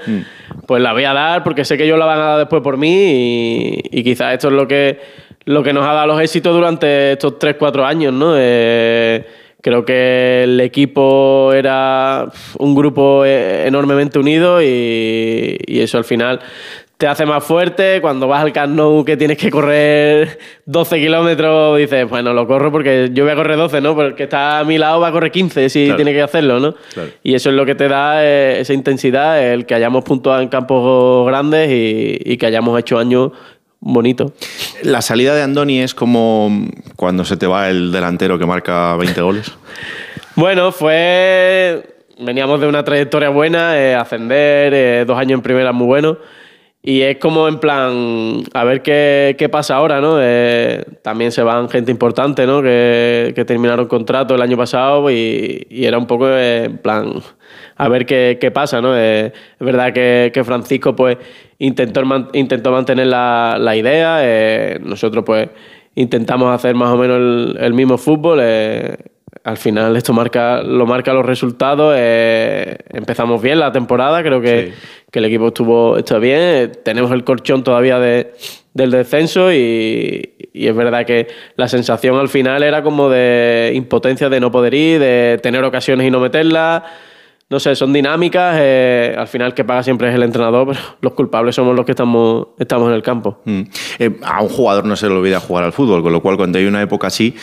pues 0.67 0.83
la 0.83 0.95
voy 0.95 1.05
a 1.05 1.13
dar 1.13 1.45
porque 1.45 1.67
sé 1.67 1.77
que 1.77 1.85
ellos 1.85 1.99
la 1.99 2.07
van 2.07 2.19
a 2.19 2.23
dar 2.23 2.39
después 2.39 2.63
por 2.63 2.79
mí 2.79 2.89
y, 2.89 3.83
y 3.91 4.03
quizás 4.03 4.33
esto 4.33 4.49
es 4.49 4.55
lo 4.55 4.67
que, 4.67 5.01
lo 5.45 5.63
que 5.63 5.75
nos 5.75 5.87
ha 5.87 5.93
dado 5.93 6.07
los 6.07 6.21
éxitos 6.23 6.55
durante 6.55 7.13
estos 7.13 7.39
3-4 7.39 7.85
años, 7.85 8.15
¿no? 8.15 8.33
Eh, 8.35 9.27
creo 9.61 9.85
que 9.85 10.45
el 10.45 10.59
equipo 10.61 11.53
era 11.53 12.27
un 12.59 12.75
grupo 12.75 13.27
eh, 13.27 13.67
enormemente 13.67 14.19
unido 14.19 14.63
y, 14.63 15.59
y 15.67 15.81
eso 15.81 15.99
al 15.99 16.05
final 16.05 16.41
te 17.03 17.09
hace 17.09 17.27
más 17.27 17.43
fuerte. 17.43 18.01
Cuando 18.01 18.29
vas 18.29 18.45
al 18.45 18.53
Camp 18.53 18.77
Nou 18.77 19.05
que 19.05 19.17
tienes 19.17 19.37
que 19.37 19.51
correr 19.51 20.39
12 20.67 21.01
kilómetros, 21.01 21.77
dices, 21.77 22.09
bueno, 22.09 22.33
lo 22.33 22.47
corro 22.47 22.71
porque 22.71 23.11
yo 23.13 23.25
voy 23.25 23.33
a 23.33 23.35
correr 23.35 23.57
12, 23.57 23.81
¿no? 23.81 23.97
Porque 23.97 24.23
está 24.23 24.61
a 24.61 24.65
mi 24.65 24.79
lado 24.79 25.01
va 25.01 25.09
a 25.09 25.11
correr 25.11 25.33
15 25.33 25.69
si 25.69 25.87
Claro. 25.87 25.97
tiene 25.97 26.13
que 26.13 26.23
hacerlo, 26.23 26.61
¿no? 26.61 26.77
Claro. 26.95 27.11
Y 27.25 27.35
eso 27.35 27.51
es 27.51 27.57
lo 27.57 27.67
que 27.67 27.75
te 27.75 27.89
da 27.89 28.25
eh, 28.25 28.61
esa 28.61 28.73
intensidad, 28.73 29.43
el 29.53 29.67
que 29.67 29.75
hayamos 29.75 30.05
puntuado 30.05 30.41
en 30.43 30.49
campos 30.49 31.27
grandes 31.27 31.69
y, 31.73 32.21
y 32.25 32.37
que 32.37 32.47
hayamos 32.47 32.79
hecho 32.79 33.01
años 33.01 33.33
bonito. 33.81 34.33
La 34.85 35.03
salida 35.03 35.35
de 35.35 35.43
Andoni 35.43 35.81
es 35.81 35.95
como 35.97 36.69
cuando 36.95 37.25
se 37.25 37.37
te 37.37 37.49
va 37.49 37.69
el 37.69 37.91
delantero 37.91 38.39
que 38.39 38.47
marca 38.47 38.95
20 38.97 39.21
goles. 39.23 39.51
Bueno, 40.37 40.71
fue. 40.73 41.83
Veníamos 42.19 42.59
de 42.61 42.67
una 42.69 42.83
trayectoria 42.85 43.29
buena, 43.29 43.77
eh, 43.79 43.95
ascender, 43.95 44.73
eh, 44.73 45.05
dos 45.07 45.19
años 45.19 45.39
en 45.39 45.43
primera 45.43 45.73
muy 45.73 45.87
bueno. 45.87 46.17
Y 46.85 47.03
es 47.03 47.19
como 47.19 47.47
en 47.47 47.61
plan, 47.61 48.43
a 48.55 48.65
ver 48.65 48.83
qué, 48.83 49.37
qué 49.39 49.49
pasa 49.49 49.77
ahora, 49.77 50.01
¿no? 50.01 50.17
Eh, 50.21 50.85
también 51.03 51.31
se 51.31 51.45
van 51.45 51.69
gente 51.69 51.93
importante, 51.93 52.45
¿no? 52.45 52.61
Que, 52.61 53.33
que 53.37 53.45
terminaron 53.45 53.87
contrato 53.87 54.35
el 54.35 54.43
año 54.43 54.57
pasado 54.57 55.09
y, 55.09 55.65
era 55.71 55.97
un 55.97 56.09
poco 56.09 56.29
eh, 56.29 56.65
en 56.65 56.79
plan, 56.79 57.23
a 57.77 57.89
ver 57.89 58.05
qué, 58.05 58.37
qué 58.41 58.51
pasa, 58.51 58.81
¿no? 58.81 58.97
Eh, 58.97 59.27
es 59.27 59.65
verdad 59.65 59.93
que, 59.93 60.33
que 60.35 60.43
Francisco, 60.43 60.97
pues, 60.97 61.19
intentó, 61.59 62.03
intentó 62.33 62.73
mantener 62.73 63.07
la, 63.07 63.59
la 63.61 63.77
idea. 63.77 64.19
eh, 64.23 64.81
nosotros, 64.83 65.23
pues, 65.25 65.51
intentamos 65.95 66.53
hacer 66.53 66.75
más 66.75 66.89
o 66.93 66.97
menos 66.97 67.17
el, 67.19 67.59
el 67.61 67.75
mismo 67.75 67.97
fútbol. 67.97 68.41
Al 69.45 69.57
final 69.57 69.97
esto 69.97 70.13
marca, 70.13 70.63
lo 70.63 70.87
marca 70.87 71.13
los 71.13 71.25
resultados. 71.27 71.95
eh, 71.97 72.77
empezamos 72.91 73.41
bien 73.43 73.59
la 73.59 73.73
temporada, 73.73 74.23
creo 74.23 74.41
que, 74.41 74.73
Sí. 74.73 74.87
que 75.11 75.19
el 75.19 75.25
equipo 75.27 75.49
estuvo 75.49 75.97
está 75.99 76.19
bien. 76.19 76.39
eh, 76.41 76.69
Tenemos 76.85 77.11
el 77.13 77.25
colchón 77.25 77.65
todavía 77.65 77.99
de, 77.99 78.35
del 78.75 78.91
descenso 78.91 79.53
y, 79.53 80.35
y 80.53 80.67
es 80.69 80.75
verdad 80.77 81.05
que 81.05 81.27
la 81.57 81.67
sensación 81.69 82.17
al 82.19 82.29
final 82.29 82.63
era 82.63 82.83
como 82.83 83.09
de 83.09 83.73
impotencia 83.75 84.29
de 84.29 84.39
no 84.41 84.51
poder 84.51 84.75
ir, 84.75 85.01
de 85.01 85.39
tener 85.43 85.65
ocasiones 85.65 86.07
y 86.07 86.11
no 86.11 86.21
meterlas. 86.21 86.83
No 87.51 87.61
sé, 87.61 87.75
son 87.77 87.93
dinámicas. 87.93 88.57
eh, 88.59 89.15
al 89.19 89.29
final 89.29 89.53
que 89.53 89.63
paga 89.63 89.83
siempre 89.83 90.09
es 90.09 90.15
el 90.15 90.23
entrenador, 90.23 90.67
pero 90.73 90.81
los 91.03 91.13
culpables 91.13 91.55
somos 91.55 91.77
los 91.77 91.85
que 91.85 91.93
estamos, 91.93 92.47
estamos 92.59 92.89
en 92.89 92.95
el 92.95 93.03
campo. 93.03 93.41
Mm. 93.45 93.63
Eh, 93.99 94.11
a 94.23 94.41
un 94.43 94.49
jugador 94.49 94.87
no 94.87 94.97
se 94.97 95.07
le 95.07 95.15
olvida 95.15 95.39
jugar 95.39 95.65
al 95.65 95.73
fútbol, 95.75 96.03
con 96.03 96.13
lo 96.13 96.23
cual 96.23 96.39
cuando 96.39 96.59
hay 96.59 96.65
una 96.65 96.81
época 96.81 97.09
así 97.09 97.35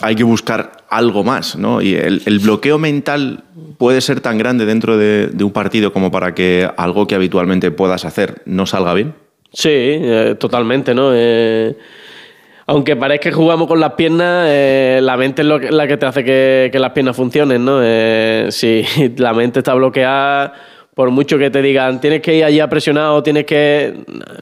hay 0.00 0.14
que 0.14 0.24
buscar 0.24 0.72
algo 0.88 1.24
más, 1.24 1.56
¿no? 1.56 1.82
Y 1.82 1.94
el, 1.94 2.38
bloqueo 2.38 2.78
mental 2.78 3.44
puede 3.78 4.00
ser 4.00 4.20
tan 4.20 4.38
grande 4.38 4.64
dentro 4.64 4.96
de, 4.96 5.30
un 5.42 5.52
partido 5.52 5.92
como 5.92 6.10
para 6.10 6.34
que 6.34 6.68
algo 6.76 7.06
que 7.06 7.14
habitualmente 7.14 7.70
puedas 7.70 8.04
hacer 8.04 8.42
no 8.46 8.66
salga 8.66 8.94
bien. 8.94 9.14
Sí, 9.52 9.70
eh, 9.72 10.36
totalmente, 10.38 10.94
¿no? 10.94 11.10
Eh, 11.14 11.76
aunque 12.66 12.96
parezca 12.96 13.30
que 13.30 13.34
jugamos 13.34 13.66
con 13.66 13.80
las 13.80 13.92
piernas, 13.94 14.46
eh, 14.48 15.00
la 15.02 15.16
mente 15.16 15.42
es 15.42 15.48
lo 15.48 15.58
que- 15.58 15.70
la 15.70 15.86
que 15.86 15.96
te 15.96 16.06
hace 16.06 16.22
que, 16.22 16.70
las 16.74 16.92
piernas 16.92 17.16
funcionen, 17.16 17.64
¿no? 17.64 17.80
Si 18.50 18.84
la 19.16 19.32
mente 19.32 19.60
está 19.60 19.74
bloqueada, 19.74 20.52
por 20.94 21.10
mucho 21.10 21.38
que 21.38 21.48
te 21.50 21.62
digan 21.62 22.00
tienes 22.00 22.20
que 22.20 22.34
ir 22.36 22.44
allí 22.44 22.60
a 22.60 22.68
o 23.12 23.22
tienes 23.22 23.44
que. 23.46 23.94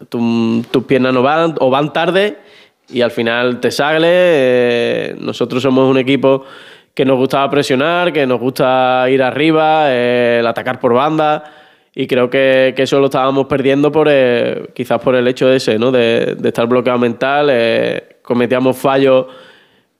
tu- 0.08 0.64
tus 0.70 0.84
piernas 0.84 1.12
no 1.12 1.22
van 1.22 1.54
o 1.60 1.70
van 1.70 1.92
tarde 1.92 2.45
y 2.88 3.00
al 3.00 3.10
final 3.10 3.60
te 3.60 3.70
sale. 3.70 4.08
eh, 4.10 5.16
nosotros 5.20 5.62
somos 5.62 5.88
un 5.90 5.98
equipo 5.98 6.44
que 6.94 7.04
nos 7.04 7.16
gustaba 7.18 7.50
presionar, 7.50 8.12
que 8.12 8.26
nos 8.26 8.40
gusta 8.40 9.06
ir 9.10 9.22
arriba, 9.22 9.86
eh, 9.88 10.38
el 10.40 10.46
atacar 10.46 10.80
por 10.80 10.94
banda. 10.94 11.44
Y 11.94 12.06
creo 12.06 12.28
que, 12.28 12.74
que 12.76 12.82
eso 12.82 12.98
lo 13.00 13.06
estábamos 13.06 13.46
perdiendo 13.46 13.90
por 13.90 14.08
eh, 14.10 14.68
quizás 14.74 15.00
por 15.00 15.14
el 15.14 15.26
hecho 15.28 15.50
ese, 15.50 15.78
¿no? 15.78 15.90
De, 15.90 16.36
de 16.38 16.48
estar 16.48 16.66
bloqueado 16.66 16.98
mental. 16.98 17.48
eh, 17.50 18.16
cometíamos 18.22 18.76
fallos 18.76 19.26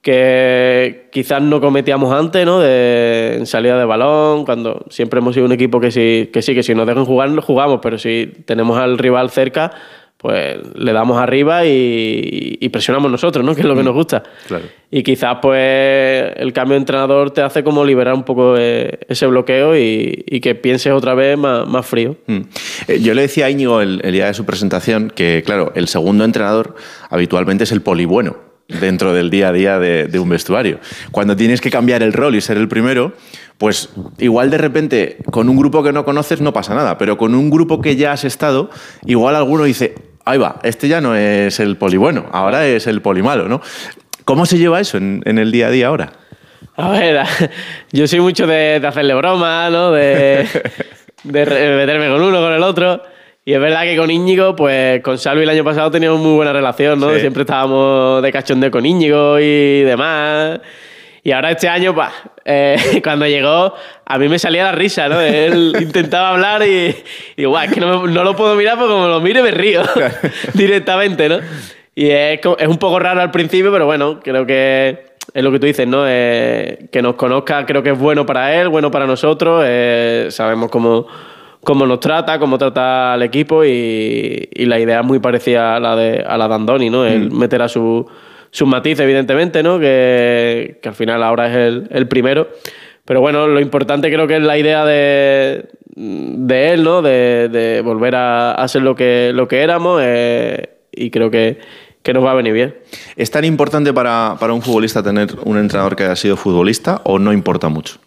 que 0.03 1.09
quizás 1.11 1.43
no 1.43 1.61
cometíamos 1.61 2.13
antes, 2.13 2.47
¿no? 2.47 2.61
De, 2.61 3.37
en 3.39 3.47
salida 3.47 3.77
de 3.77 3.85
balón, 3.85 4.45
cuando 4.45 4.85
siempre 4.89 5.19
hemos 5.19 5.35
sido 5.35 5.47
un 5.47 5.53
equipo 5.53 5.81
que 5.81 5.91
sí, 5.91 6.31
que 6.33 6.43
sí, 6.43 6.55
que 6.55 6.63
si 6.63 6.75
nos 6.75 6.87
dejan 6.87 7.05
jugar, 7.05 7.35
jugamos, 7.41 7.81
pero 7.83 7.99
si 7.99 8.33
tenemos 8.45 8.79
al 8.79 8.99
rival 8.99 9.31
cerca, 9.31 9.73
pues 10.17 10.57
le 10.75 10.93
damos 10.93 11.19
arriba 11.21 11.67
y, 11.67 12.59
y 12.61 12.69
presionamos 12.71 13.11
nosotros, 13.11 13.45
¿no? 13.45 13.55
Que 13.55 13.61
es 13.61 13.67
lo 13.67 13.77
que 13.77 13.83
nos 13.83 13.95
gusta. 13.95 14.23
Claro. 14.47 14.65
Y 14.91 15.03
quizás 15.03 15.39
pues 15.43 16.33
el 16.37 16.53
cambio 16.53 16.75
de 16.75 16.79
entrenador 16.79 17.31
te 17.33 17.43
hace 17.43 17.63
como 17.63 17.85
liberar 17.85 18.15
un 18.15 18.23
poco 18.23 18.55
eh, 18.57 19.01
ese 19.09 19.27
bloqueo 19.27 19.77
y, 19.77 20.25
y 20.27 20.41
que 20.41 20.55
pienses 20.55 20.93
otra 20.93 21.15
vez 21.15 21.37
más, 21.37 21.67
más 21.69 21.85
frío. 21.87 22.17
Mm. 22.27 22.41
Eh, 22.89 23.01
Yo 23.01 23.15
le 23.15 23.23
decía 23.23 23.47
a 23.47 23.51
Íñigo 23.51 23.81
el, 23.81 24.01
el 24.05 24.13
día 24.13 24.27
de 24.27 24.35
su 24.35 24.45
presentación 24.47 25.13
que, 25.15 25.43
claro, 25.45 25.73
el 25.75 25.89
segundo 25.89 26.25
entrenador 26.25 26.77
habitualmente 27.11 27.65
es 27.65 27.73
el 27.73 27.83
polibueno 27.83 28.37
dentro 28.69 29.13
del 29.13 29.31
día 29.31 29.49
a 29.49 29.53
día 29.53 29.79
de, 29.79 30.07
de 30.09 30.19
un 30.19 30.29
vestuario. 30.29 30.81
Cuando 31.13 31.37
tienes 31.37 31.61
que 31.61 31.71
cambiar 31.71 32.03
el 32.03 32.13
rol 32.13 32.35
y 32.35 32.41
ser 32.41 32.57
el 32.57 32.67
primero, 32.67 33.13
pues 33.59 33.91
igual 34.19 34.51
de 34.51 34.59
repente 34.59 35.19
con 35.31 35.49
un 35.49 35.57
grupo 35.57 35.83
que 35.83 35.93
no 35.93 36.05
conoces 36.05 36.41
no 36.41 36.53
pasa 36.53 36.75
nada, 36.75 36.99
pero 36.99 37.17
con 37.17 37.35
un 37.35 37.51
grupo 37.51 37.81
que 37.81 37.97
ya 37.97 38.13
has 38.13 38.25
estado, 38.25 38.71
igual 39.05 39.37
alguno 39.37 39.65
dice, 39.65 39.95
ahí 40.25 40.39
va, 40.39 40.61
este 40.63 40.89
ya 40.89 41.01
no 41.01 41.15
es 41.15 41.61
el 41.61 41.77
polibueno, 41.77 42.27
ahora 42.33 42.67
es 42.67 42.87
el 42.87 43.01
polimalo, 43.03 43.49
¿no? 43.49 43.61
¿Cómo 44.25 44.45
se 44.45 44.59
lleva 44.59 44.81
eso 44.81 44.99
en, 44.99 45.23
en 45.25 45.39
el 45.39 45.53
día 45.53 45.69
a 45.69 45.71
día 45.71 45.87
ahora? 45.87 46.13
A 46.77 46.91
ver, 46.91 47.25
yo 47.93 48.07
soy 48.07 48.21
mucho 48.21 48.47
de, 48.47 48.81
de 48.81 48.87
hacerle 48.87 49.15
broma, 49.15 49.71
¿no? 49.71 49.93
De, 49.93 50.47
meterme 51.25 52.09
con 52.09 52.23
uno, 52.23 52.41
con 52.41 52.53
el 52.53 52.63
otro. 52.63 53.03
Y 53.45 53.53
es 53.53 53.61
verdad 53.61 53.83
que 53.83 53.97
con 53.97 54.11
Íñigo, 54.11 54.57
pues 54.57 55.01
con 55.03 55.19
Salvi 55.19 55.45
el 55.45 55.49
año 55.49 55.63
pasado 55.63 55.91
teníamos 55.91 56.21
muy 56.21 56.35
buena 56.35 56.53
relación, 56.53 56.99
¿no? 56.99 57.15
Sí. 57.15 57.21
Siempre 57.21 57.43
estábamos 57.43 58.21
de 58.21 58.33
cachondeo 58.33 58.71
con 58.73 58.85
Íñigo 58.85 59.39
y 59.39 59.83
demás. 59.83 60.61
Y 61.27 61.33
ahora 61.33 61.51
este 61.51 61.69
año, 61.69 61.93
eh, 62.45 62.77
cuando 63.03 63.27
llegó, 63.27 63.75
a 64.05 64.17
mí 64.19 64.29
me 64.29 64.39
salía 64.39 64.63
la 64.63 64.71
risa, 64.73 65.09
¿no? 65.09 65.21
Él 65.21 65.75
intentaba 65.81 66.29
hablar 66.31 66.63
y, 66.63 66.69
y 66.87 66.95
digo, 67.39 67.51
guau, 67.51 67.65
es 67.65 67.73
que 67.73 67.81
no, 67.81 68.03
me- 68.03 68.13
no 68.13 68.23
lo 68.23 68.37
puedo 68.37 68.55
mirar 68.55 68.79
porque 68.79 68.93
como 68.93 69.09
lo 69.09 69.21
mire 69.21 69.43
me 69.43 69.51
río 69.51 69.83
directamente, 70.55 71.29
¿no? 71.29 71.39
Y 71.97 72.11
es, 72.11 72.41
un 72.69 72.79
poco 72.79 73.01
raro 73.01 73.21
al 73.21 73.33
principio, 73.33 73.73
pero 73.73 73.87
bueno, 73.87 74.21
creo 74.23 74.47
que 74.47 75.17
es 75.35 75.43
lo 75.43 75.51
que 75.51 75.59
tú 75.59 75.67
dices, 75.67 75.89
¿no? 75.89 76.05
Eh, 76.07 76.87
que 76.93 77.03
nos 77.03 77.15
conozca 77.17 77.67
creo 77.67 77.83
que 77.83 77.91
es 77.91 77.99
bueno 77.99 78.25
para 78.25 78.55
él, 78.61 78.69
bueno 78.69 78.93
para 78.93 79.07
nosotros. 79.07 79.65
eh, 79.67 80.29
sabemos 80.31 80.71
cómo, 80.71 81.09
cómo 81.65 81.87
nos 81.87 81.99
trata, 81.99 82.39
cómo 82.39 82.57
trata 82.57 83.15
al 83.15 83.23
equipo 83.25 83.65
y, 83.65 84.49
y 84.53 84.67
la 84.67 84.79
idea 84.79 85.01
es 85.01 85.05
muy 85.07 85.19
parecida 85.19 85.75
a 85.75 85.81
la 85.81 85.97
de, 85.97 86.21
a 86.25 86.37
la 86.39 86.47
de 86.47 86.55
Andoni, 86.55 86.89
¿no? 86.89 87.05
Él 87.05 87.33
meterá 87.33 87.67
su, 87.67 88.09
sus 88.57 88.67
matices, 88.67 89.01
evidentemente, 89.01 89.63
¿no? 89.63 89.79
Que, 89.79 90.79
que 90.81 90.89
al 90.89 90.95
final 90.95 91.23
ahora 91.23 91.49
es 91.49 91.57
el, 91.57 91.89
el 91.91 92.09
primero. 92.09 92.49
Pero 93.05 93.21
bueno, 93.21 93.47
lo 93.47 93.61
importante 93.61 94.11
creo 94.11 94.27
que 94.27 94.37
es 94.37 94.43
la 94.43 94.57
idea 94.57 94.87
de, 94.87 95.67
de 95.95 96.73
él, 96.73 96.83
¿no? 96.83 97.03
De, 97.03 97.51
de 97.51 97.83
volver 97.83 98.15
a, 98.15 98.53
a 98.53 98.67
ser 98.67 98.81
lo 98.81 98.95
que, 98.95 99.33
lo 99.35 99.47
que 99.47 99.61
éramos 99.61 100.01
eh, 100.03 100.71
y 100.91 101.11
creo 101.11 101.31
que, 101.31 101.59
que 102.03 102.15
nos 102.15 102.25
va 102.25 102.31
a 102.31 102.35
venir 102.35 102.55
bien. 102.55 102.75
¿Es 103.15 103.31
tan 103.31 103.45
importante 103.45 103.93
para, 103.93 104.37
para 104.41 104.55
un 104.55 104.63
futbolista 104.63 105.03
tener 105.03 105.29
un 105.45 105.59
entrenador 105.59 105.95
que 105.95 106.05
haya 106.05 106.17
sido 106.17 106.39
futbolista 106.39 107.03
o 107.05 107.19
no 107.19 107.35
importa 107.35 107.69
mucho? 107.69 107.99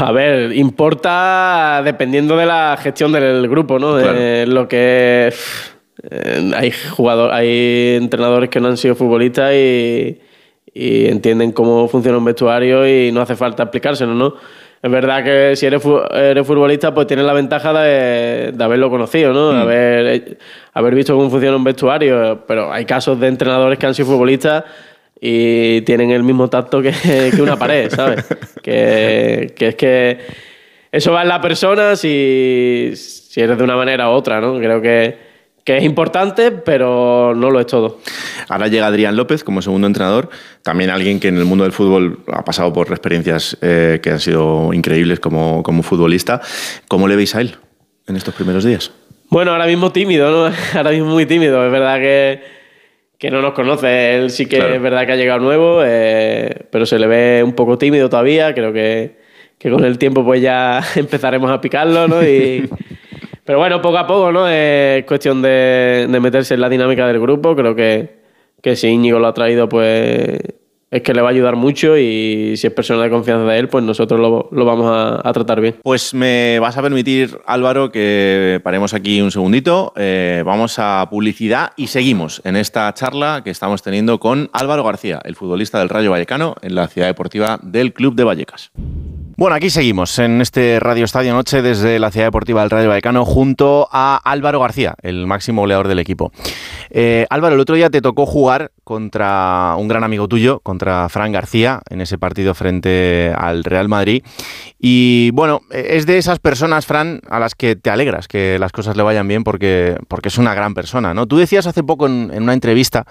A 0.00 0.10
ver, 0.10 0.52
importa 0.52 1.80
dependiendo 1.84 2.36
de 2.36 2.46
la 2.46 2.76
gestión 2.82 3.12
del 3.12 3.48
grupo, 3.48 3.78
¿no? 3.78 3.96
Claro. 3.98 4.18
Eh, 4.18 4.46
lo 4.48 4.66
que 4.66 5.32
eh, 6.10 6.50
hay 6.56 6.70
jugadores, 6.90 7.34
hay 7.36 7.96
entrenadores 7.96 8.48
que 8.50 8.60
no 8.60 8.68
han 8.68 8.76
sido 8.76 8.94
futbolistas 8.94 9.52
y, 9.54 10.18
y 10.74 11.06
entienden 11.06 11.52
cómo 11.52 11.88
funciona 11.88 12.18
un 12.18 12.24
vestuario 12.24 12.86
y 12.86 13.10
no 13.12 13.20
hace 13.20 13.36
falta 13.36 13.64
explicárselo, 13.64 14.14
¿no? 14.14 14.34
Es 14.80 14.90
verdad 14.92 15.24
que 15.24 15.56
si 15.56 15.66
eres, 15.66 15.82
fu- 15.82 16.00
eres 16.14 16.46
futbolista, 16.46 16.94
pues 16.94 17.08
tienes 17.08 17.26
la 17.26 17.32
ventaja 17.32 17.72
de, 17.82 18.52
de 18.52 18.64
haberlo 18.64 18.88
conocido, 18.90 19.32
¿no? 19.32 19.50
Haber, 19.50 20.38
haber 20.72 20.94
visto 20.94 21.16
cómo 21.16 21.28
funciona 21.30 21.56
un 21.56 21.64
vestuario, 21.64 22.44
pero 22.46 22.72
hay 22.72 22.84
casos 22.84 23.18
de 23.18 23.26
entrenadores 23.26 23.76
que 23.76 23.86
han 23.86 23.94
sido 23.94 24.06
futbolistas 24.06 24.62
y 25.20 25.80
tienen 25.80 26.12
el 26.12 26.22
mismo 26.22 26.48
tacto 26.48 26.80
que, 26.80 26.92
que 27.34 27.42
una 27.42 27.56
pared, 27.56 27.90
¿sabes? 27.90 28.24
Que, 28.62 29.52
que 29.56 29.66
es 29.68 29.74
que 29.74 30.18
eso 30.92 31.10
va 31.10 31.22
en 31.22 31.28
la 31.28 31.40
persona 31.40 31.96
si, 31.96 32.92
si 32.94 33.40
eres 33.40 33.58
de 33.58 33.64
una 33.64 33.74
manera 33.76 34.08
u 34.08 34.12
otra, 34.12 34.40
¿no? 34.40 34.58
Creo 34.58 34.80
que, 34.80 35.16
que 35.68 35.76
es 35.76 35.84
importante, 35.84 36.50
pero 36.50 37.34
no 37.36 37.50
lo 37.50 37.60
es 37.60 37.66
todo. 37.66 37.98
Ahora 38.48 38.68
llega 38.68 38.86
Adrián 38.86 39.16
López 39.18 39.44
como 39.44 39.60
segundo 39.60 39.86
entrenador, 39.86 40.30
también 40.62 40.88
alguien 40.88 41.20
que 41.20 41.28
en 41.28 41.36
el 41.36 41.44
mundo 41.44 41.64
del 41.64 41.74
fútbol 41.74 42.20
ha 42.32 42.42
pasado 42.42 42.72
por 42.72 42.88
experiencias 42.88 43.58
eh, 43.60 44.00
que 44.02 44.08
han 44.08 44.18
sido 44.18 44.72
increíbles 44.72 45.20
como, 45.20 45.62
como 45.62 45.82
futbolista. 45.82 46.40
¿Cómo 46.88 47.06
le 47.06 47.16
veis 47.16 47.34
a 47.34 47.42
él 47.42 47.56
en 48.06 48.16
estos 48.16 48.32
primeros 48.32 48.64
días? 48.64 48.92
Bueno, 49.28 49.50
ahora 49.50 49.66
mismo 49.66 49.92
tímido, 49.92 50.30
¿no? 50.30 50.54
Ahora 50.74 50.90
mismo 50.90 51.08
muy 51.10 51.26
tímido. 51.26 51.62
Es 51.66 51.70
verdad 51.70 51.98
que, 51.98 52.40
que 53.18 53.30
no 53.30 53.42
nos 53.42 53.52
conoce. 53.52 54.16
Él 54.16 54.30
sí 54.30 54.46
que 54.46 54.56
Claro. 54.56 54.74
es 54.74 54.80
verdad 54.80 55.04
que 55.04 55.12
ha 55.12 55.16
llegado 55.16 55.40
nuevo, 55.40 55.82
eh, 55.84 56.62
pero 56.70 56.86
se 56.86 56.98
le 56.98 57.06
ve 57.06 57.42
un 57.44 57.52
poco 57.52 57.76
tímido 57.76 58.08
todavía. 58.08 58.54
Creo 58.54 58.72
que, 58.72 59.18
que 59.58 59.70
con 59.70 59.84
el 59.84 59.98
tiempo 59.98 60.24
pues 60.24 60.40
ya 60.40 60.82
empezaremos 60.96 61.50
a 61.50 61.60
picarlo, 61.60 62.08
¿no? 62.08 62.24
Y, 62.26 62.70
pero 63.48 63.60
bueno, 63.60 63.80
poco 63.80 63.96
a 63.96 64.06
poco, 64.06 64.30
¿no? 64.30 64.46
Es 64.46 65.06
cuestión 65.06 65.40
de, 65.40 66.06
meterse 66.20 66.52
en 66.52 66.60
la 66.60 66.68
dinámica 66.68 67.06
del 67.06 67.18
grupo. 67.18 67.56
Creo 67.56 67.74
que, 67.74 68.18
que 68.60 68.76
si 68.76 68.88
Íñigo 68.88 69.18
lo 69.18 69.26
ha 69.26 69.32
traído, 69.32 69.70
pues 69.70 70.38
es 70.90 71.02
que 71.02 71.14
le 71.14 71.22
va 71.22 71.28
a 71.28 71.30
ayudar 71.30 71.56
mucho 71.56 71.96
y 71.96 72.58
si 72.58 72.66
es 72.66 72.72
persona 72.74 73.04
de 73.04 73.08
confianza 73.08 73.50
de 73.50 73.58
él, 73.58 73.68
pues 73.68 73.82
nosotros 73.84 74.20
lo, 74.20 74.50
lo 74.52 74.66
vamos 74.66 74.90
a, 74.90 75.26
a, 75.26 75.32
tratar 75.32 75.62
bien. 75.62 75.76
Pues 75.82 76.12
me 76.12 76.58
vas 76.58 76.76
a 76.76 76.82
permitir, 76.82 77.38
Álvaro, 77.46 77.90
que 77.90 78.60
paremos 78.62 78.92
aquí 78.92 79.22
un 79.22 79.30
segundito, 79.30 79.94
eh, 79.96 80.42
vamos 80.44 80.78
a 80.78 81.08
publicidad 81.08 81.72
y 81.74 81.86
seguimos 81.86 82.42
en 82.44 82.54
esta 82.54 82.92
charla 82.92 83.40
que 83.42 83.48
estamos 83.48 83.80
teniendo 83.80 84.20
con 84.20 84.50
Álvaro 84.52 84.84
García, 84.84 85.22
el 85.24 85.36
futbolista 85.36 85.78
del 85.78 85.88
Rayo 85.88 86.10
Vallecano 86.10 86.54
en 86.60 86.74
la 86.74 86.86
ciudad 86.88 87.06
deportiva 87.06 87.58
del 87.62 87.94
Club 87.94 88.14
de 88.14 88.24
Vallecas. 88.24 88.72
Bueno, 89.38 89.54
aquí 89.54 89.70
seguimos 89.70 90.18
en 90.18 90.40
este 90.40 90.80
Radio 90.80 91.04
Estadio 91.04 91.32
Noche 91.32 91.62
desde 91.62 92.00
la 92.00 92.10
Ciudad 92.10 92.26
Deportiva 92.26 92.62
del 92.62 92.70
Rayo 92.70 92.88
Vallecano 92.88 93.24
junto 93.24 93.88
a 93.92 94.16
Álvaro 94.16 94.58
García, 94.58 94.96
el 95.00 95.28
máximo 95.28 95.62
goleador 95.62 95.86
del 95.86 96.00
equipo. 96.00 96.32
Eh, 96.90 97.24
Álvaro, 97.30 97.54
el 97.54 97.60
otro 97.60 97.76
día 97.76 97.88
te 97.88 98.00
tocó 98.00 98.26
jugar 98.26 98.72
contra 98.82 99.76
un 99.78 99.86
gran 99.86 100.02
amigo 100.02 100.26
tuyo, 100.26 100.58
contra 100.58 101.08
Fran 101.08 101.30
García, 101.30 101.82
en 101.88 102.00
ese 102.00 102.18
partido 102.18 102.52
frente 102.52 103.32
al 103.38 103.62
Real 103.62 103.88
Madrid. 103.88 104.24
Y 104.76 105.30
bueno, 105.30 105.60
es 105.70 106.06
de 106.06 106.18
esas 106.18 106.40
personas, 106.40 106.84
Fran, 106.84 107.20
a 107.30 107.38
las 107.38 107.54
que 107.54 107.76
te 107.76 107.90
alegras 107.90 108.26
que 108.26 108.58
las 108.58 108.72
cosas 108.72 108.96
le 108.96 109.04
vayan 109.04 109.28
bien 109.28 109.44
porque, 109.44 109.98
porque 110.08 110.30
es 110.30 110.38
una 110.38 110.52
gran 110.52 110.74
persona, 110.74 111.14
¿no? 111.14 111.28
Tú 111.28 111.36
decías 111.36 111.68
hace 111.68 111.84
poco 111.84 112.06
en 112.06 112.42
una 112.42 112.54
entrevista 112.54 113.06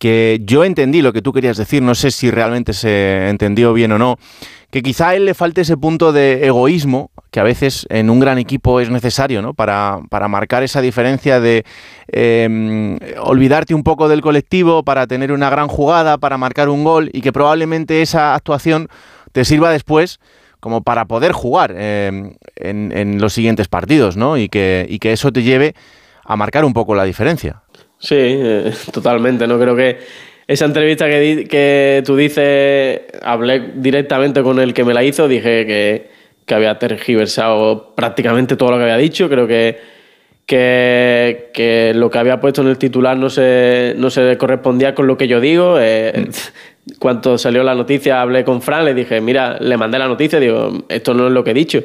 que 0.00 0.40
yo 0.44 0.64
entendí 0.64 1.02
lo 1.02 1.12
que 1.12 1.20
tú 1.20 1.30
querías 1.34 1.58
decir, 1.58 1.82
no 1.82 1.94
sé 1.94 2.10
si 2.10 2.30
realmente 2.30 2.72
se 2.72 3.28
entendió 3.28 3.74
bien 3.74 3.92
o 3.92 3.98
no, 3.98 4.16
que 4.70 4.82
quizá 4.82 5.10
a 5.10 5.14
él 5.14 5.26
le 5.26 5.34
falte 5.34 5.60
ese 5.60 5.76
punto 5.76 6.10
de 6.12 6.46
egoísmo 6.46 7.10
que 7.30 7.38
a 7.38 7.42
veces 7.42 7.86
en 7.90 8.08
un 8.08 8.18
gran 8.18 8.38
equipo 8.38 8.80
es 8.80 8.88
necesario, 8.88 9.42
¿no? 9.42 9.52
Para, 9.52 10.00
para 10.08 10.26
marcar 10.26 10.62
esa 10.62 10.80
diferencia 10.80 11.38
de 11.38 11.66
eh, 12.08 12.98
olvidarte 13.20 13.74
un 13.74 13.82
poco 13.82 14.08
del 14.08 14.22
colectivo, 14.22 14.82
para 14.84 15.06
tener 15.06 15.32
una 15.32 15.50
gran 15.50 15.68
jugada, 15.68 16.16
para 16.16 16.38
marcar 16.38 16.70
un 16.70 16.82
gol 16.82 17.10
y 17.12 17.20
que 17.20 17.30
probablemente 17.30 18.00
esa 18.00 18.34
actuación 18.34 18.88
te 19.32 19.44
sirva 19.44 19.70
después 19.70 20.18
como 20.60 20.82
para 20.82 21.04
poder 21.04 21.32
jugar 21.32 21.74
eh, 21.76 22.36
en, 22.56 22.92
en, 22.96 23.20
los 23.20 23.34
siguientes 23.34 23.68
partidos, 23.68 24.16
¿no? 24.16 24.38
Y 24.38 24.48
que, 24.48 24.86
y 24.88 24.98
que 24.98 25.12
eso 25.12 25.30
te 25.30 25.42
lleve 25.42 25.74
a 26.24 26.36
marcar 26.36 26.64
un 26.64 26.72
poco 26.72 26.94
la 26.94 27.04
diferencia. 27.04 27.62
Sí, 28.00 28.16
eh, 28.16 28.72
totalmente. 28.92 29.46
No 29.46 29.58
creo 29.58 29.76
que 29.76 29.98
esa 30.46 30.64
entrevista 30.64 31.08
que, 31.08 31.20
di, 31.20 31.44
que 31.44 32.02
tú 32.04 32.16
dices, 32.16 33.02
hablé 33.22 33.72
directamente 33.74 34.42
con 34.42 34.58
el 34.58 34.74
que 34.74 34.84
me 34.84 34.94
la 34.94 35.04
hizo, 35.04 35.28
dije 35.28 35.66
que, 35.66 36.10
que, 36.44 36.54
había 36.54 36.78
tergiversado 36.78 37.94
prácticamente 37.94 38.56
todo 38.56 38.72
lo 38.72 38.78
que 38.78 38.82
había 38.84 38.96
dicho. 38.96 39.28
Creo 39.28 39.46
que, 39.46 39.78
que, 40.46 41.50
que 41.54 41.92
lo 41.94 42.10
que 42.10 42.18
había 42.18 42.40
puesto 42.40 42.62
en 42.62 42.68
el 42.68 42.78
titular 42.78 43.16
no 43.16 43.30
se, 43.30 43.94
no 43.96 44.10
se 44.10 44.36
correspondía 44.38 44.94
con 44.94 45.06
lo 45.06 45.16
que 45.16 45.28
yo 45.28 45.40
digo. 45.40 45.76
Eh. 45.78 46.28
Cuando 46.98 47.38
salió 47.38 47.62
la 47.62 47.74
noticia, 47.74 48.20
hablé 48.20 48.42
con 48.42 48.62
Fran, 48.62 48.86
le 48.86 48.94
dije, 48.94 49.20
mira, 49.20 49.58
le 49.60 49.76
mandé 49.76 49.98
la 49.98 50.08
noticia, 50.08 50.40
digo, 50.40 50.86
esto 50.88 51.14
no 51.14 51.28
es 51.28 51.32
lo 51.32 51.44
que 51.44 51.50
he 51.50 51.54
dicho. 51.54 51.84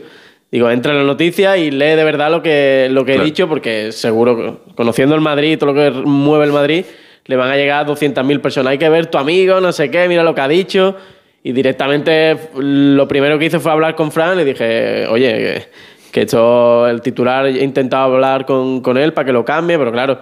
Digo, 0.52 0.70
entra 0.70 0.94
en 0.94 1.00
la 1.00 1.04
noticia 1.04 1.58
y 1.58 1.72
lee 1.72 1.96
de 1.96 2.04
verdad 2.04 2.32
lo 2.32 2.42
que, 2.42 2.88
lo 2.92 3.04
que 3.04 3.14
claro. 3.14 3.24
he 3.24 3.26
dicho, 3.26 3.50
porque 3.50 3.92
seguro, 3.92 4.62
conociendo 4.76 5.16
el 5.16 5.22
Madrid 5.22 5.54
y 5.54 5.58
todo 5.58 5.74
lo 5.74 5.82
que 5.82 5.92
mueve 5.92 6.46
el 6.46 6.52
Madrid, 6.52 6.86
le 7.26 7.36
van 7.36 7.50
a 7.50 7.58
llegar 7.58 7.86
200.000 7.86 8.40
personas. 8.40 8.72
Hay 8.72 8.78
que 8.78 8.90
ver 8.90 9.08
tu 9.08 9.18
amigo, 9.18 9.60
no 9.60 9.72
sé 9.72 9.90
qué, 9.90 10.08
mira 10.08 10.24
lo 10.24 10.36
que 10.36 10.42
ha 10.42 10.48
dicho. 10.48 10.96
Y 11.44 11.52
directamente 11.52 12.38
lo 12.56 13.08
primero 13.08 13.38
que 13.38 13.46
hice 13.46 13.60
fue 13.60 13.72
hablar 13.72 13.96
con 13.96 14.12
Fran. 14.12 14.38
Le 14.38 14.46
dije, 14.46 15.08
oye, 15.08 15.32
que, 15.32 15.64
que 16.12 16.22
esto, 16.22 16.88
el 16.88 17.02
titular, 17.02 17.46
he 17.48 17.64
intentado 17.64 18.14
hablar 18.14 18.46
con, 18.46 18.82
con, 18.82 18.98
él 18.98 19.14
para 19.14 19.26
que 19.26 19.34
lo 19.34 19.44
cambie, 19.44 19.78
pero 19.78 19.92
claro, 19.92 20.20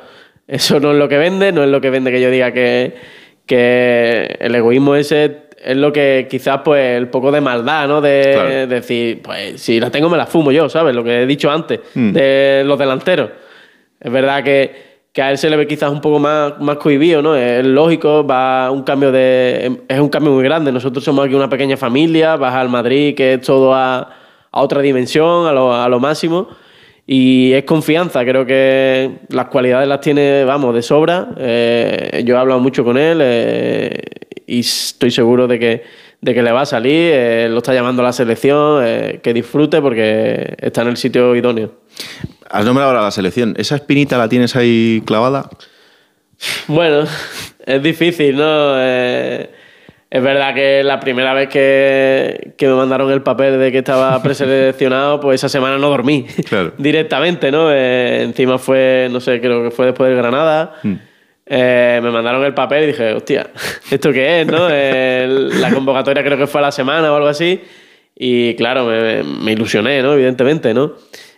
eso 0.47 0.79
no 0.79 0.91
es 0.91 0.97
lo 0.97 1.07
que 1.07 1.17
vende, 1.17 1.51
no 1.51 1.63
es 1.63 1.69
lo 1.69 1.79
que 1.79 1.89
vende 1.89 2.11
que 2.11 2.19
yo 2.19 2.29
diga 2.29 2.51
que, 2.51 2.95
que 3.45 4.37
el 4.39 4.55
egoísmo 4.55 4.95
ese 4.95 5.43
es 5.63 5.77
lo 5.77 5.93
que 5.93 6.27
quizás 6.29 6.59
pues 6.63 6.97
el 6.97 7.07
poco 7.07 7.31
de 7.31 7.41
maldad, 7.41 7.87
¿no? 7.87 8.01
De, 8.01 8.31
claro. 8.33 8.49
de, 8.49 8.67
decir, 8.67 9.21
pues 9.21 9.61
si 9.61 9.79
la 9.79 9.89
tengo 9.89 10.09
me 10.09 10.17
la 10.17 10.25
fumo 10.25 10.51
yo, 10.51 10.69
¿sabes? 10.69 10.93
Lo 10.93 11.03
que 11.03 11.21
he 11.21 11.25
dicho 11.25 11.49
antes 11.49 11.79
mm. 11.93 12.11
de 12.11 12.63
los 12.65 12.77
delanteros. 12.77 13.29
Es 13.99 14.11
verdad 14.11 14.43
que, 14.43 15.03
que, 15.13 15.21
a 15.21 15.31
él 15.31 15.37
se 15.37 15.49
le 15.49 15.55
ve 15.55 15.65
quizás 15.65 15.91
un 15.91 16.01
poco 16.01 16.19
más, 16.19 16.59
más 16.59 16.77
cohibido, 16.77 17.21
¿no? 17.21 17.35
Es 17.35 17.65
lógico, 17.65 18.25
va 18.25 18.69
un 18.71 18.83
cambio 18.83 19.11
de... 19.11 19.83
es 19.87 19.99
un 19.99 20.09
cambio 20.09 20.33
muy 20.33 20.43
grande. 20.43 20.71
Nosotros 20.71 21.03
somos 21.03 21.25
aquí 21.25 21.35
una 21.35 21.49
pequeña 21.49 21.77
familia, 21.77 22.35
vas 22.35 22.53
al 22.53 22.69
Madrid, 22.69 23.15
que 23.15 23.35
es 23.35 23.41
todo 23.41 23.73
a, 23.73 24.09
a 24.51 24.61
otra 24.61 24.81
dimensión, 24.81 25.47
a 25.47 25.53
lo, 25.53 25.73
a 25.73 25.87
lo 25.87 25.99
máximo. 25.99 26.49
Y 27.05 27.51
es 27.51 27.65
confianza, 27.65 28.23
creo 28.23 28.45
que 28.45 29.19
las 29.29 29.47
cualidades 29.47 29.89
las 29.89 29.99
tiene, 29.99 30.45
vamos, 30.45 30.73
de 30.73 30.81
sobra. 30.81 31.29
Eh, 31.37 32.23
yo 32.25 32.35
he 32.35 32.37
hablado 32.37 32.61
mucho 32.61 32.85
con 32.85 32.97
él 32.97 33.19
eh, 33.21 34.01
y 34.47 34.59
estoy 34.59 35.11
seguro 35.11 35.47
de 35.47 35.59
que, 35.59 35.83
de 36.21 36.33
que 36.33 36.41
le 36.41 36.51
va 36.51 36.61
a 36.61 36.65
salir. 36.65 37.11
Eh, 37.13 37.47
lo 37.49 37.57
está 37.57 37.73
llamando 37.73 38.03
la 38.03 38.13
selección, 38.13 38.81
eh, 38.85 39.19
que 39.23 39.33
disfrute 39.33 39.81
porque 39.81 40.55
está 40.59 40.81
en 40.81 40.89
el 40.89 40.97
sitio 40.97 41.35
idóneo. 41.35 41.71
Has 42.49 42.65
nombrado 42.65 42.91
ahora 42.91 43.03
la 43.03 43.11
selección. 43.11 43.53
¿Esa 43.57 43.75
espinita 43.75 44.17
la 44.17 44.29
tienes 44.29 44.55
ahí 44.55 45.01
clavada? 45.05 45.49
Bueno, 46.67 47.05
es 47.65 47.83
difícil, 47.83 48.37
¿no? 48.37 48.75
Eh, 48.77 49.49
es 50.09 50.21
verdad 50.21 50.53
que 50.53 50.83
la 50.83 50.99
primera 50.99 51.33
vez 51.33 51.49
que, 51.49 52.53
que, 52.55 52.67
me 52.67 52.75
mandaron 52.75 53.11
el 53.11 53.23
papel 53.23 53.57
de 53.59 53.71
que 53.71 53.79
estaba 53.79 54.21
preseleccionado, 54.23 55.19
pues 55.19 55.41
esa 55.41 55.49
semana 55.49 55.77
no 55.77 55.89
dormí 55.89 56.25
claro. 56.47 56.73
directamente, 56.77 57.51
¿no? 57.51 57.71
Encima 57.71 58.59
fue, 58.59 59.07
no 59.11 59.19
sé, 59.19 59.41
creo 59.41 59.63
que 59.63 59.71
fue 59.71 59.87
después 59.87 60.09
del 60.09 60.17
Granada. 60.17 60.75
Mm. 60.83 60.93
Eh, 61.55 61.99
me 62.01 62.09
mandaron 62.09 62.43
el 62.43 62.53
papel 62.53 62.83
y 62.83 62.87
dije, 62.87 63.13
hostia, 63.13 63.47
¿esto 63.91 64.11
qué 64.11 64.41
es? 64.41 64.47
¿no? 64.47 64.69
El, 64.69 65.61
la 65.61 65.71
convocatoria 65.71 66.23
creo 66.23 66.37
que 66.37 66.47
fue 66.47 66.59
a 66.61 66.63
la 66.63 66.71
semana 66.71 67.11
o 67.11 67.15
algo 67.15 67.27
así. 67.27 67.61
Y 68.15 68.55
claro, 68.55 68.85
me, 68.85 69.23
me 69.23 69.51
ilusioné, 69.51 70.01
¿no? 70.01 70.13
Evidentemente, 70.13 70.73
¿no? 70.73 70.93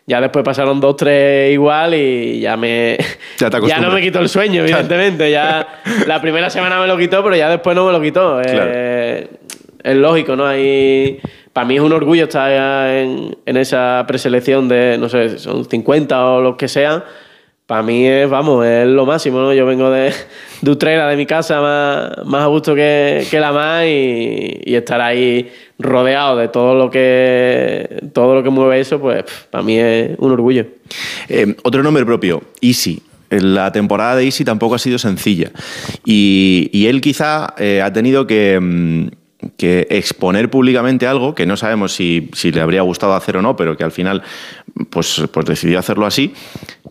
Ya 0.08 0.22
después 0.22 0.46
pasaron 0.46 0.80
dos, 0.80 0.96
tres 0.98 1.52
igual 1.52 1.96
y 1.96 2.40
ya 2.40 2.56
me. 2.58 2.98
Ya, 3.38 3.50
ya 3.68 3.80
no 3.80 3.92
me 3.92 4.02
quitó 4.02 4.20
el 4.20 4.30
sueño, 4.30 4.62
evidentemente. 4.62 5.30
Ya 5.30 5.82
la 6.08 6.22
primera 6.22 6.50
semana 6.50 6.80
me 6.80 6.88
lo 6.88 6.98
quitó, 6.98 7.22
pero 7.22 7.36
ya 7.36 7.50
después 7.50 7.76
no 7.76 7.86
me 7.86 7.92
lo 7.92 8.00
quitó. 8.00 8.40
Claro. 8.42 8.72
Eh, 8.74 9.28
es 9.84 9.96
lógico, 9.98 10.38
¿no? 10.38 10.46
Ahí. 10.46 11.20
Para 11.52 11.68
mí 11.68 11.76
es 11.76 11.82
un 11.82 11.92
orgullo 11.92 12.24
estar 12.26 12.50
en, 12.90 13.38
en, 13.46 13.58
esa 13.58 14.06
preselección 14.08 14.70
de, 14.70 14.98
no 14.98 15.10
sé, 15.10 15.38
son 15.38 15.66
50 15.66 16.26
o 16.26 16.42
lo 16.42 16.56
que 16.56 16.70
sea. 16.70 17.04
Para 17.66 17.82
mí 17.82 18.06
es, 18.06 18.30
vamos, 18.30 18.64
es 18.64 18.88
lo 18.88 19.08
máximo, 19.08 19.40
¿no? 19.40 19.54
Yo 19.54 19.66
vengo 19.66 19.90
de, 19.90 20.14
de 20.62 20.76
de 20.76 21.16
mi 21.18 21.26
casa, 21.26 21.62
más, 21.62 22.26
más 22.26 22.44
a 22.44 22.46
gusto 22.46 22.76
que, 22.76 23.26
que 23.30 23.40
la 23.40 23.52
más 23.52 23.86
y, 23.86 24.76
estar 24.76 25.02
ahí 25.02 25.52
rodeado 25.80 26.38
de 26.38 26.48
todo 26.50 26.76
lo 26.76 26.92
que 26.92 28.04
todo 28.14 28.36
lo 28.36 28.44
que 28.44 28.50
mueve 28.50 28.80
eso, 28.80 29.00
pues 29.00 29.24
para 29.50 29.64
mí 29.64 29.78
es 29.80 30.12
un 30.20 30.32
orgullo. 30.32 30.66
Eh, 31.28 31.56
otro 31.64 31.82
nombre 31.82 32.06
propio, 32.06 32.44
Easy. 32.62 33.02
La 33.30 33.72
temporada 33.72 34.16
de 34.16 34.26
Easy 34.26 34.46
tampoco 34.46 34.76
ha 34.76 34.80
sido 34.80 35.00
sencilla 35.00 35.52
y, 36.06 36.70
y 36.72 36.86
él 36.86 37.02
quizá 37.02 37.56
eh, 37.58 37.82
ha 37.82 37.92
tenido 37.92 38.28
que... 38.28 38.60
Mmm 38.62 39.25
que 39.58 39.88
exponer 39.90 40.50
públicamente 40.50 41.08
algo 41.08 41.36
que 41.36 41.46
no 41.46 41.58
sabemos 41.58 41.94
si, 41.94 42.30
si, 42.34 42.52
le 42.52 42.62
habría 42.62 42.82
gustado 42.82 43.14
hacer 43.14 43.38
o 43.38 43.42
no, 43.42 43.56
pero 43.56 43.78
que 43.78 43.84
al 43.84 43.92
final 43.92 44.24
pues, 44.90 45.24
pues 45.32 45.46
decidió 45.46 45.80
hacerlo 45.80 46.06
así, 46.06 46.34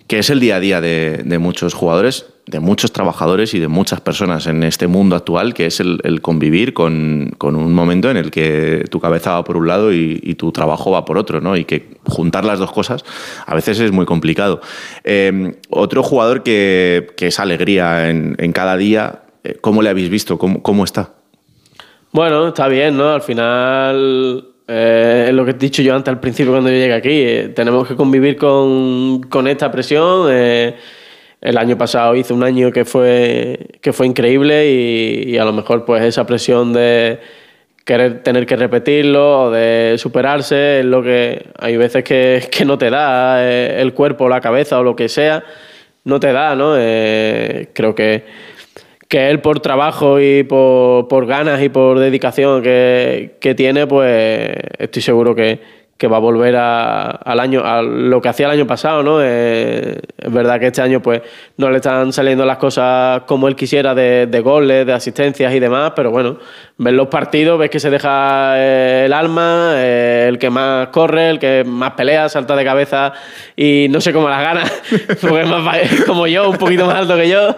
que 0.07 0.19
es 0.19 0.31
el 0.31 0.41
día 0.41 0.57
a 0.57 0.61
día 0.61 0.81
de, 0.81 1.23
de, 1.25 1.39
muchos 1.39 1.75
jugadores, 1.75 2.27
de 2.47 2.61
muchos 2.61 2.93
trabajadores 2.93 3.55
y 3.55 3.59
de 3.59 3.69
muchas 3.69 4.01
personas 4.01 4.47
en 4.47 4.63
este 4.63 4.87
mundo 4.87 5.17
actual, 5.17 5.55
que 5.55 5.67
es 5.67 5.81
el, 5.81 6.21
convivir 6.21 6.75
con, 6.75 7.33
con, 7.39 7.57
un 7.57 7.73
momento 7.73 8.11
en 8.11 8.17
el 8.17 8.31
que 8.31 8.85
tu 8.91 9.01
cabeza 9.01 9.33
va 9.33 9.45
por 9.45 9.57
un 9.57 9.67
lado 9.67 9.93
y, 9.93 10.35
tu 10.35 10.53
trabajo 10.53 10.91
va 10.91 11.05
por 11.05 11.17
otro, 11.17 11.41
¿no? 11.41 11.57
Y 11.57 11.65
que 11.65 11.97
juntar 12.07 12.45
las 12.45 12.59
dos 12.59 12.73
cosas 12.73 13.05
a 13.47 13.55
veces 13.55 13.79
es 13.81 13.93
muy 13.93 14.05
complicado. 14.05 14.61
Eh, 15.05 15.57
otro 15.71 16.03
jugador 16.03 16.43
que, 16.43 17.09
que, 17.17 17.29
es 17.29 17.39
alegría 17.39 18.11
en, 18.11 18.37
en 18.39 18.53
cada 18.53 18.77
día, 18.77 19.23
eh, 19.45 19.57
¿cómo 19.61 19.81
le 19.81 19.91
habéis 19.91 20.11
visto? 20.11 20.39
¿Cómo, 20.39 20.63
cómo 20.63 20.85
está? 20.85 21.13
Bueno, 22.15 22.47
está 22.47 22.69
bien, 22.69 22.97
¿no? 22.97 23.13
Al 23.13 23.23
final, 23.23 24.47
eh, 24.69 25.25
es 25.27 25.35
lo 25.35 25.45
que 25.45 25.51
he 25.51 25.55
dicho 25.55 25.83
yo 25.83 25.97
antes 25.97 26.13
al 26.13 26.21
principio 26.21 26.53
cuando 26.53 26.71
yo 26.71 26.77
llegué 26.77 26.95
aquí, 26.95 27.11
eh, 27.11 27.49
tenemos 27.57 27.89
que 27.89 27.97
convivir 27.97 28.37
con, 28.37 29.23
con 29.23 29.49
esta 29.49 29.69
presión. 29.73 30.29
Eh, 30.31 30.77
el 31.41 31.59
año 31.59 31.77
pasado 31.77 32.15
hice 32.15 32.33
un 32.33 32.45
año 32.45 32.71
que 32.71 32.85
fue, 32.85 33.79
que 33.81 33.93
fue 33.93 34.07
increíble 34.07 34.71
y, 34.71 35.37
a 35.39 35.45
lo 35.45 35.53
mejor 35.53 35.85
pues 35.85 36.05
esa 36.05 36.25
presión 36.25 36.73
de 36.73 37.19
querer 37.85 38.23
tener 38.23 38.47
que 38.47 38.55
repetirlo 38.55 39.47
o 39.47 39.51
de 39.51 39.97
superarse 39.99 40.79
es 40.81 40.85
lo 40.85 41.03
que 41.03 41.49
hay 41.59 41.77
veces 41.77 42.05
que, 42.05 42.49
que 42.49 42.65
no 42.65 42.79
te 42.79 42.91
da 42.91 43.45
el 43.45 43.93
cuerpo, 43.93 44.29
la 44.29 44.41
cabeza 44.41 44.79
o 44.79 44.85
lo 44.85 44.95
que 44.95 45.09
sea, 45.09 45.43
no 46.05 46.21
te 46.21 46.33
da, 46.33 46.55
¿no? 46.55 46.75
Creo 46.75 47.95
que 47.97 48.54
que 49.09 49.31
él 49.31 49.41
por 49.41 49.61
trabajo 49.61 50.21
y 50.21 50.43
por, 50.43 51.27
ganas 51.27 51.63
y 51.63 51.69
por 51.69 51.99
dedicación 51.99 52.63
que, 52.63 53.37
que, 53.41 53.55
tiene, 53.55 53.87
pues 53.87 54.57
estoy 54.79 55.03
seguro 55.03 55.35
que, 55.35 55.61
que 55.97 56.09
va 56.09 56.17
a 56.17 56.21
volver 56.21 56.57
a, 56.57 57.09
al 57.09 57.39
año, 57.39 57.63
a 57.65 57.81
lo 57.81 58.21
que 58.21 58.29
hacía 58.29 58.47
el 58.47 58.53
año 58.53 58.67
pasado, 58.67 59.03
¿no? 59.05 59.19
Eh, 59.23 60.01
es 60.19 60.33
verdad 60.33 60.59
que 60.59 60.67
este 60.67 60.83
año 60.83 61.01
pues 61.01 61.23
no 61.57 61.71
le 61.71 61.77
están 61.77 62.13
saliendo 62.13 62.45
las 62.45 62.59
cosas 62.59 63.23
como 63.27 63.47
él 63.47 63.55
quisiera 63.55 63.95
de, 63.95 64.41
goles, 64.43 64.87
de 64.87 64.93
asistencias 64.93 65.55
y 65.55 65.61
demás, 65.61 65.93
pero 65.95 66.11
bueno, 66.11 66.39
ves 66.79 66.95
los 66.95 67.07
partidos, 67.07 67.61
ves 67.61 67.71
que 67.71 67.79
se 67.79 67.91
deja 67.91 68.55
eh, 68.57 69.05
el 69.07 69.13
alma, 69.13 69.75
eh, 69.77 70.27
el 70.29 70.39
que 70.39 70.51
más 70.51 70.89
corre, 70.89 71.31
el 71.31 71.39
que 71.39 71.63
más 71.65 71.93
pelea, 71.93 72.29
salta 72.29 72.57
de 72.57 72.65
cabeza 72.65 73.13
y 73.55 73.87
no 73.89 74.01
sé 74.01 74.13
cómo 74.13 74.29
las 74.29 74.43
gana, 74.43 74.65
porque 75.21 75.43
es 75.43 75.49
más 75.49 75.79
como 76.07 76.27
yo, 76.27 76.51
un 76.51 76.59
poquito 76.59 76.87
más 76.87 76.97
alto 76.97 77.17
que 77.17 77.29
yo, 77.29 77.57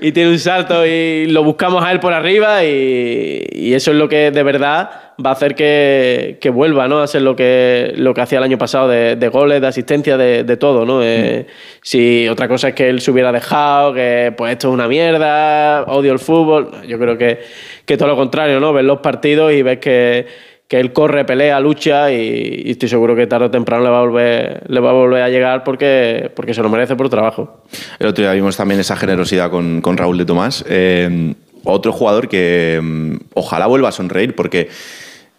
y 0.00 0.10
tiene 0.10 0.30
un 0.30 0.40
salto 0.40 0.84
y 0.84 1.26
lo 1.26 1.44
buscamos 1.44 1.84
a 1.84 1.92
él 1.92 2.00
por 2.00 2.12
arriba 2.12 2.64
y, 2.64 3.46
y 3.52 3.74
eso 3.74 3.92
es 3.92 3.96
lo 3.96 4.08
que 4.08 4.32
de 4.32 4.42
verdad 4.42 5.06
va 5.24 5.30
a 5.30 5.32
hacer 5.32 5.54
que, 5.54 6.38
que, 6.40 6.50
vuelva 6.50 6.88
¿no? 6.88 7.00
a 7.00 7.06
ser 7.06 7.22
lo 7.22 7.34
que, 7.34 7.92
lo 7.96 8.12
que 8.12 8.20
hacía 8.20 8.38
el 8.38 8.44
año 8.44 8.58
pasado 8.58 8.88
de, 8.88 9.16
de 9.16 9.28
goles, 9.28 9.60
de 9.60 9.66
asistencia, 9.66 10.16
de, 10.16 10.44
de 10.44 10.56
todo. 10.56 10.84
¿no? 10.84 11.02
Eh, 11.02 11.46
si 11.82 12.28
otra 12.28 12.48
cosa 12.48 12.68
es 12.68 12.74
que 12.74 12.88
él 12.88 13.00
se 13.00 13.10
hubiera 13.10 13.32
dejado, 13.32 13.94
que 13.94 14.34
pues 14.36 14.52
esto 14.52 14.68
es 14.68 14.74
una 14.74 14.88
mierda, 14.88 15.84
odio 15.84 16.12
el 16.12 16.18
fútbol, 16.18 16.82
yo 16.86 16.98
creo 16.98 17.16
que, 17.16 17.40
que 17.84 17.96
todo 17.96 18.08
lo 18.08 18.16
contrario, 18.16 18.60
¿no? 18.60 18.72
ves 18.72 18.84
los 18.84 19.00
partidos 19.00 19.52
y 19.52 19.62
ves 19.62 19.78
que, 19.78 20.26
que 20.68 20.80
él 20.80 20.92
corre, 20.92 21.24
pelea, 21.24 21.60
lucha 21.60 22.12
y, 22.12 22.70
estoy 22.70 22.88
seguro 22.88 23.16
que 23.16 23.26
tarde 23.26 23.46
o 23.46 23.50
temprano 23.50 23.84
le 23.84 23.90
va 23.90 23.98
a 23.98 24.02
volver, 24.02 24.62
le 24.68 24.80
va 24.80 24.90
a, 24.90 24.92
volver 24.92 25.22
a 25.22 25.30
llegar 25.30 25.64
porque, 25.64 26.30
porque 26.34 26.52
se 26.52 26.62
lo 26.62 26.68
merece 26.68 26.94
por 26.94 27.08
trabajo. 27.08 27.62
El 27.98 28.08
otro 28.08 28.22
día 28.22 28.32
vimos 28.32 28.56
también 28.56 28.80
esa 28.80 28.96
generosidad 28.96 29.50
con, 29.50 29.80
con 29.80 29.96
Raúl 29.96 30.18
de 30.18 30.26
Tomás. 30.26 30.64
Eh, 30.68 31.34
otro 31.66 31.92
jugador 31.92 32.28
que 32.28 32.78
um, 32.80 33.18
ojalá 33.34 33.66
vuelva 33.66 33.88
a 33.88 33.92
sonreír 33.92 34.34
porque 34.34 34.68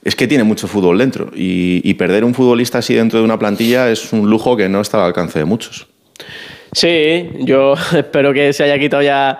es 0.07 0.15
que 0.15 0.25
tiene 0.25 0.45
mucho 0.45 0.69
fútbol 0.69 0.97
dentro 0.97 1.31
y, 1.35 1.81
y, 1.83 1.93
perder 1.95 2.23
un 2.23 2.33
futbolista 2.33 2.77
así 2.77 2.93
dentro 2.93 3.19
de 3.19 3.25
una 3.25 3.37
plantilla 3.37 3.91
es 3.91 4.13
un 4.13 4.29
lujo 4.29 4.55
que 4.55 4.69
no 4.69 4.79
está 4.79 4.99
al 4.99 5.07
alcance 5.07 5.37
de 5.37 5.43
muchos. 5.43 5.85
Sí, 6.71 7.29
yo 7.39 7.73
espero 7.93 8.31
que 8.31 8.53
se 8.53 8.63
haya 8.63 8.79
quitado 8.79 9.03
ya 9.03 9.37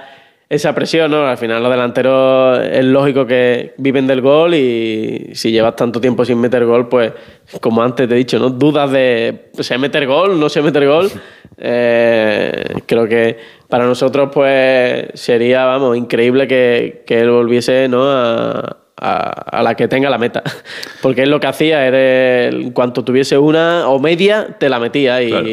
esa 0.50 0.76
presión, 0.76 1.10
¿no? 1.12 1.26
Al 1.26 1.38
final 1.38 1.64
los 1.64 1.72
delanteros 1.72 2.60
es 2.70 2.84
lógico 2.84 3.26
que 3.26 3.76
viven 3.78 4.08
del 4.08 4.20
gol 4.20 4.56
y 4.56 5.30
si 5.36 5.52
llevas 5.52 5.78
tanto 5.78 6.02
tiempo 6.02 6.26
sin 6.26 6.38
meter 6.38 6.66
gol, 6.66 6.90
pues 6.90 7.14
como 7.62 7.82
antes 7.82 8.06
te 8.06 8.16
he 8.16 8.18
dicho, 8.18 8.38
¿no? 8.38 8.50
Dudas 8.50 8.92
de 8.92 9.52
sé 9.60 9.78
meter 9.78 10.06
gol, 10.06 10.38
no 10.38 10.50
sé 10.50 10.62
meter 10.62 10.86
gol. 10.86 11.10
Eh, 11.60 12.82
creo 12.86 13.08
que 13.08 13.36
para 13.68 13.86
nosotros 13.86 14.30
pues 14.32 15.08
sería, 15.16 15.66
vamos, 15.66 15.98
increíble 15.98 16.48
que, 16.48 17.04
que 17.08 17.22
él 17.22 17.32
volviese, 17.32 17.88
¿no? 17.88 18.04
A, 18.04 18.78
a, 19.00 19.58
a, 19.58 19.64
la 19.64 19.76
que 19.76 19.88
tenga 19.88 20.10
la 20.10 20.18
meta. 20.18 20.44
Porque 21.02 21.24
él 21.24 21.30
lo 21.30 21.40
que 21.40 21.48
hacía 21.48 21.86
era, 21.86 22.56
en 22.56 22.72
cuanto 22.72 23.04
tuviese 23.04 23.38
una 23.38 23.88
o 23.90 24.00
media, 24.00 24.48
te 24.60 24.70
la 24.70 24.80
metía. 24.80 25.22
Y, 25.22 25.30
claro. 25.30 25.48
y, 25.48 25.52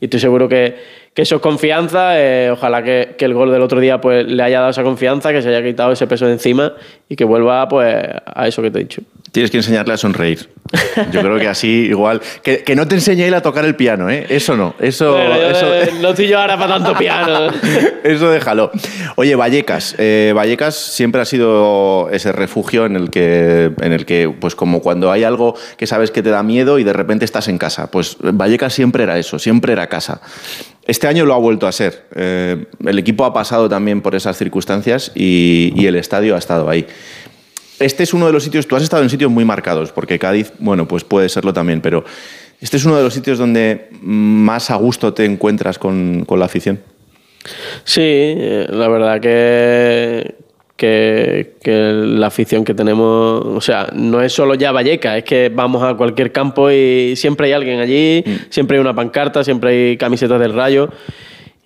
y 0.00 0.04
estoy 0.04 0.20
seguro 0.20 0.48
que, 0.48 0.76
que, 1.14 1.22
eso 1.22 1.36
es 1.36 1.40
confianza. 1.40 2.20
Eh, 2.20 2.50
ojalá 2.50 2.82
que, 2.82 3.14
que, 3.16 3.24
el 3.24 3.34
gol 3.34 3.50
del 3.50 3.62
otro 3.62 3.80
día 3.80 4.00
pues, 4.00 4.26
le 4.26 4.42
haya 4.42 4.58
dado 4.60 4.70
esa 4.70 4.82
confianza, 4.82 5.32
que 5.32 5.42
se 5.42 5.48
haya 5.48 5.62
quitado 5.62 5.92
ese 5.92 6.06
peso 6.06 6.26
de 6.26 6.32
encima 6.32 6.74
y 7.08 7.16
que 7.16 7.24
vuelva 7.24 7.68
pues, 7.68 7.94
a 8.26 8.48
eso 8.48 8.62
que 8.62 8.70
te 8.70 8.78
he 8.78 8.82
dicho. 8.82 9.02
Tienes 9.32 9.50
que 9.50 9.58
enseñarle 9.58 9.94
a 9.94 9.96
sonreír. 9.96 10.48
Yo 11.12 11.20
creo 11.20 11.38
que 11.38 11.48
así 11.48 11.68
igual. 11.68 12.20
Que, 12.42 12.62
que 12.62 12.74
no 12.74 12.86
te 12.86 12.94
enseñe 12.94 13.22
él 13.22 13.34
a 13.34 13.42
tocar 13.42 13.64
el 13.64 13.76
piano, 13.76 14.10
¿eh? 14.10 14.26
Eso 14.28 14.56
no. 14.56 14.74
Eso, 14.78 15.12
bueno, 15.12 15.34
eso... 15.34 15.66
No 16.00 16.10
estoy 16.10 16.28
yo 16.28 16.38
ahora 16.38 16.58
para 16.58 16.74
tanto 16.74 16.98
piano. 16.98 17.48
eso 18.04 18.30
déjalo. 18.30 18.70
Oye, 19.16 19.34
Vallecas. 19.34 19.94
Eh, 19.98 20.32
Vallecas 20.34 20.74
siempre 20.74 21.20
ha 21.20 21.24
sido 21.24 22.08
ese 22.10 22.32
refugio 22.32 22.86
en 22.86 22.96
el 22.96 23.10
que, 23.10 23.72
en 23.80 23.92
el 23.92 24.04
que, 24.06 24.32
pues 24.40 24.54
como 24.54 24.80
cuando 24.80 25.10
hay 25.10 25.24
algo 25.24 25.54
que 25.76 25.86
sabes 25.86 26.10
que 26.10 26.22
te 26.22 26.30
da 26.30 26.42
miedo 26.42 26.78
y 26.78 26.84
de 26.84 26.92
repente 26.92 27.24
estás 27.24 27.48
en 27.48 27.58
casa. 27.58 27.90
Pues 27.90 28.16
Vallecas 28.20 28.74
siempre 28.74 29.04
era 29.04 29.18
eso, 29.18 29.38
siempre 29.38 29.72
era 29.72 29.88
casa. 29.88 30.20
Este 30.86 31.08
año 31.08 31.24
lo 31.24 31.34
ha 31.34 31.38
vuelto 31.38 31.66
a 31.66 31.72
ser. 31.72 32.04
Eh, 32.14 32.64
el 32.84 32.98
equipo 32.98 33.24
ha 33.24 33.32
pasado 33.32 33.68
también 33.68 34.02
por 34.02 34.14
esas 34.14 34.36
circunstancias 34.36 35.10
y, 35.14 35.72
y 35.74 35.86
el 35.86 35.96
estadio 35.96 36.36
ha 36.36 36.38
estado 36.38 36.68
ahí. 36.70 36.86
Este 37.78 38.02
es 38.02 38.14
uno 38.14 38.26
de 38.26 38.32
los 38.32 38.42
sitios, 38.42 38.66
tú 38.66 38.76
has 38.76 38.82
estado 38.82 39.02
en 39.02 39.10
sitios 39.10 39.30
muy 39.30 39.44
marcados, 39.44 39.92
porque 39.92 40.18
Cádiz, 40.18 40.52
bueno, 40.58 40.88
pues 40.88 41.04
puede 41.04 41.28
serlo 41.28 41.52
también, 41.52 41.80
pero 41.80 42.04
este 42.60 42.78
es 42.78 42.84
uno 42.84 42.96
de 42.96 43.02
los 43.02 43.12
sitios 43.12 43.38
donde 43.38 43.88
más 44.00 44.70
a 44.70 44.76
gusto 44.76 45.12
te 45.12 45.24
encuentras 45.24 45.78
con, 45.78 46.24
con 46.24 46.38
la 46.38 46.46
afición. 46.46 46.80
Sí, 47.84 48.34
la 48.68 48.88
verdad 48.88 49.20
que, 49.20 50.34
que, 50.76 51.54
que, 51.62 51.92
la 51.92 52.28
afición 52.28 52.64
que 52.64 52.74
tenemos, 52.74 53.44
o 53.44 53.60
sea, 53.60 53.88
no 53.92 54.22
es 54.22 54.32
solo 54.32 54.54
ya 54.54 54.72
Valleca, 54.72 55.18
es 55.18 55.24
que 55.24 55.50
vamos 55.54 55.82
a 55.82 55.94
cualquier 55.94 56.32
campo 56.32 56.70
y 56.70 57.14
siempre 57.14 57.48
hay 57.48 57.52
alguien 57.52 57.80
allí, 57.80 58.24
mm. 58.26 58.50
siempre 58.50 58.78
hay 58.78 58.80
una 58.80 58.94
pancarta, 58.94 59.44
siempre 59.44 59.70
hay 59.70 59.96
camisetas 59.96 60.40
del 60.40 60.54
rayo 60.54 60.88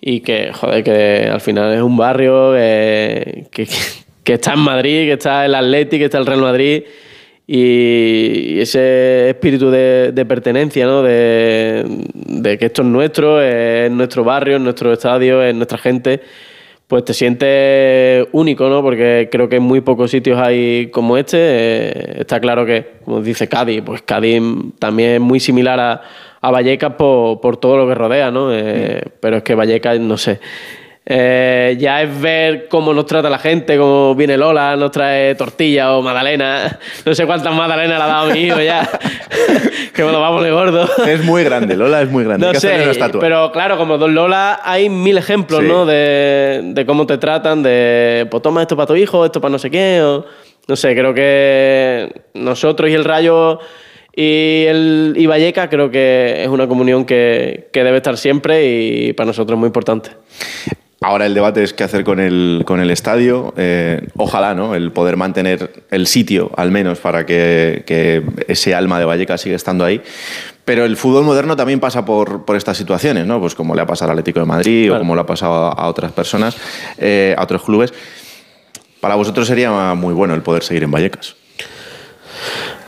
y 0.01 0.21
que, 0.21 0.51
joder, 0.51 0.83
que 0.83 1.29
al 1.31 1.41
final 1.41 1.73
es 1.73 1.81
un 1.81 1.95
barrio 1.95 2.53
eh, 2.55 3.47
que, 3.51 3.67
que 4.23 4.33
está 4.33 4.53
en 4.53 4.59
Madrid, 4.59 5.05
que 5.07 5.13
está 5.13 5.45
el 5.45 5.55
Atleti, 5.55 5.97
que 5.97 6.05
está 6.05 6.17
el 6.17 6.25
Real 6.25 6.41
Madrid 6.41 6.83
y 7.53 8.61
ese 8.61 9.31
espíritu 9.31 9.69
de, 9.69 10.25
pertenencia, 10.25 10.85
¿no? 10.85 11.03
De, 11.03 11.83
de, 12.13 12.57
que 12.57 12.67
esto 12.67 12.81
es 12.81 12.87
nuestro, 12.87 13.41
es 13.41 13.91
nuestro 13.91 14.23
barrio, 14.23 14.55
es 14.55 14.61
nuestro 14.61 14.93
estadio, 14.93 15.43
es 15.43 15.53
nuestra 15.53 15.77
gente, 15.77 16.21
pues 16.87 17.03
te 17.03 17.13
sientes 17.13 18.25
único, 18.31 18.69
¿no? 18.69 18.81
Porque 18.81 19.27
creo 19.29 19.49
que 19.49 19.57
en 19.57 19.63
muy 19.63 19.81
pocos 19.81 20.11
sitios 20.11 20.39
hay 20.39 20.87
como 20.91 21.17
este. 21.17 21.37
Eh, 21.39 22.21
está 22.21 22.39
claro 22.39 22.65
que, 22.65 22.99
como 23.03 23.21
dice 23.21 23.49
Cádiz, 23.49 23.81
pues 23.85 24.01
Cádiz 24.01 24.41
también 24.79 25.11
es 25.11 25.19
muy 25.19 25.41
similar 25.41 25.77
a, 25.77 26.01
a 26.39 26.51
Vallecas 26.51 26.93
por, 26.93 27.41
por, 27.41 27.57
todo 27.57 27.75
lo 27.75 27.87
que 27.87 27.95
rodea, 27.95 28.31
¿no? 28.31 28.53
Eh, 28.53 29.03
pero 29.19 29.37
es 29.37 29.43
que 29.43 29.55
Vallecas, 29.55 29.99
no 29.99 30.17
sé. 30.17 30.39
Eh, 31.03 31.77
ya 31.79 32.03
es 32.03 32.21
ver 32.21 32.67
cómo 32.67 32.93
nos 32.93 33.07
trata 33.07 33.27
la 33.27 33.39
gente, 33.39 33.75
cómo 33.75 34.13
viene 34.13 34.37
Lola, 34.37 34.75
nos 34.75 34.91
trae 34.91 35.33
tortilla 35.35 35.95
o 35.95 36.01
magdalena. 36.01 36.79
No 37.05 37.15
sé 37.15 37.25
cuántas 37.25 37.53
magdalenas 37.55 37.97
le 37.97 38.03
ha 38.03 38.07
dado 38.07 38.31
mi 38.31 38.39
hijo 38.39 38.61
ya. 38.61 38.87
que 39.93 40.03
me 40.03 40.11
lo 40.11 40.21
vamos 40.21 40.43
de 40.43 40.51
gordo. 40.51 40.87
Es 41.07 41.23
muy 41.23 41.43
grande, 41.43 41.75
Lola 41.75 42.01
es 42.03 42.09
muy 42.09 42.23
grande. 42.23 42.45
No 42.45 42.59
sé, 42.59 42.91
pero 43.19 43.51
claro, 43.51 43.77
como 43.77 43.97
Don 43.97 44.13
Lola 44.13 44.61
hay 44.63 44.89
mil 44.89 45.17
ejemplos, 45.17 45.61
sí. 45.61 45.67
¿no? 45.67 45.85
De, 45.85 46.61
de, 46.63 46.85
cómo 46.85 47.07
te 47.07 47.17
tratan, 47.17 47.63
de 47.63 48.27
pues 48.29 48.43
toma 48.43 48.61
esto 48.61 48.75
para 48.75 48.87
tu 48.87 48.95
hijo, 48.95 49.25
esto 49.25 49.41
para 49.41 49.51
no 49.51 49.59
sé 49.59 49.71
qué. 49.71 50.01
O, 50.03 50.25
no 50.67 50.75
sé, 50.75 50.95
creo 50.95 51.13
que 51.15 52.13
nosotros 52.35 52.89
y 52.89 52.93
el 52.93 53.03
Rayo 53.03 53.59
y 54.15 54.65
el 54.67 55.13
y 55.17 55.25
Valleca 55.25 55.67
creo 55.67 55.89
que 55.89 56.43
es 56.43 56.47
una 56.47 56.67
comunión 56.67 57.05
que, 57.05 57.69
que 57.73 57.83
debe 57.83 57.97
estar 57.97 58.17
siempre 58.17 58.65
y 58.65 59.13
para 59.13 59.27
nosotros 59.27 59.57
es 59.57 59.59
muy 59.59 59.67
importante. 59.67 60.11
Ahora 61.03 61.25
el 61.25 61.33
debate 61.33 61.63
es 61.63 61.73
qué 61.73 61.83
hacer 61.83 62.03
con 62.03 62.19
el, 62.19 62.61
con 62.63 62.79
el 62.79 62.91
estadio. 62.91 63.55
Eh, 63.57 64.07
ojalá, 64.17 64.53
¿no? 64.53 64.75
El 64.75 64.91
poder 64.91 65.17
mantener 65.17 65.85
el 65.89 66.05
sitio, 66.05 66.51
al 66.55 66.69
menos, 66.69 66.99
para 66.99 67.25
que, 67.25 67.81
que 67.87 68.23
ese 68.47 68.75
alma 68.75 68.99
de 68.99 69.05
Vallecas 69.05 69.41
siga 69.41 69.55
estando 69.55 69.83
ahí. 69.83 69.99
Pero 70.63 70.85
el 70.85 70.95
fútbol 70.97 71.23
moderno 71.23 71.55
también 71.55 71.79
pasa 71.79 72.05
por, 72.05 72.45
por, 72.45 72.55
estas 72.55 72.77
situaciones, 72.77 73.25
¿no? 73.25 73.39
Pues 73.39 73.55
como 73.55 73.73
le 73.73 73.81
ha 73.81 73.87
pasado 73.87 74.11
al 74.11 74.19
Atlético 74.19 74.41
de 74.41 74.45
Madrid 74.45 74.89
claro. 74.89 74.97
o 74.97 74.99
como 74.99 75.15
le 75.15 75.21
ha 75.21 75.25
pasado 75.25 75.53
a, 75.53 75.71
a 75.71 75.87
otras 75.87 76.11
personas, 76.11 76.55
eh, 76.99 77.33
a 77.35 77.41
otros 77.41 77.63
clubes. 77.63 77.91
Para 78.99 79.15
vosotros 79.15 79.47
sería 79.47 79.95
muy 79.95 80.13
bueno 80.13 80.35
el 80.35 80.43
poder 80.43 80.61
seguir 80.61 80.83
en 80.83 80.91
Vallecas. 80.91 81.35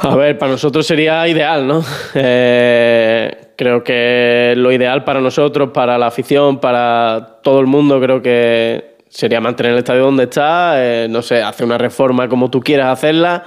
A 0.06 0.18
ver, 0.18 0.38
para 0.38 0.52
nosotros 0.52 0.86
sería 0.86 1.26
ideal, 1.30 1.66
¿no? 1.66 1.82
Eh, 2.14 3.54
creo 3.56 3.86
que 3.86 4.54
lo 4.58 4.70
ideal 4.74 5.06
para 5.06 5.22
nosotros, 5.22 5.70
para 5.74 5.98
la 5.98 6.08
afición, 6.08 6.60
para 6.60 7.40
todo 7.42 7.62
el 7.62 7.68
mundo, 7.68 8.02
creo 8.02 8.22
que 8.22 8.98
sería 9.08 9.40
mantener 9.40 9.72
el 9.72 9.78
estadio 9.78 10.02
donde 10.02 10.24
está, 10.26 10.74
eh, 10.76 11.08
no 11.10 11.22
sé, 11.22 11.42
hacer 11.42 11.66
una 11.66 11.78
reforma 11.78 12.28
como 12.28 12.52
tú 12.52 12.60
quieras 12.60 12.88
hacerla, 12.88 13.46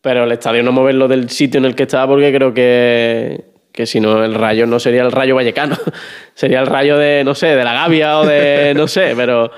pero 0.00 0.24
el 0.24 0.32
estadio 0.32 0.62
no 0.62 0.72
moverlo 0.72 1.06
del 1.06 1.28
sitio 1.28 1.58
en 1.58 1.66
el 1.66 1.74
que 1.74 1.82
está 1.82 2.06
porque 2.06 2.32
creo 2.32 2.54
que, 2.54 3.44
que 3.70 3.84
si 3.84 4.00
no 4.00 4.24
el 4.24 4.34
rayo 4.34 4.66
no 4.66 4.80
sería 4.80 5.02
el 5.02 5.12
rayo 5.12 5.34
vallecano, 5.34 5.76
sería 6.34 6.60
el 6.60 6.66
rayo 6.66 6.96
de, 6.96 7.24
no 7.24 7.34
sé, 7.34 7.48
de 7.48 7.62
la 7.62 7.74
Gavia 7.74 8.20
o 8.20 8.26
de, 8.26 8.72
no 8.74 8.88
sé, 8.88 9.12
pero 9.14 9.50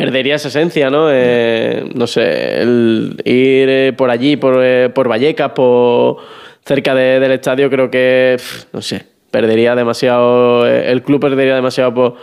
perdería 0.00 0.36
esa 0.36 0.48
esencia, 0.48 0.90
¿no? 0.90 1.08
Eh, 1.10 1.84
no 1.94 2.06
sé, 2.06 2.62
el 2.62 3.20
ir 3.24 3.68
eh, 3.68 3.92
por 3.96 4.10
allí, 4.10 4.36
por, 4.36 4.58
eh, 4.62 4.88
por 4.88 5.08
Vallecas, 5.08 5.52
por 5.52 6.18
cerca 6.64 6.94
de, 6.94 7.20
del 7.20 7.32
estadio, 7.32 7.68
creo 7.68 7.90
que, 7.90 8.36
no 8.72 8.80
sé, 8.80 9.04
perdería 9.30 9.74
demasiado, 9.74 10.66
el 10.66 11.02
club 11.02 11.20
perdería 11.20 11.54
demasiado 11.54 11.94
por, 11.94 12.16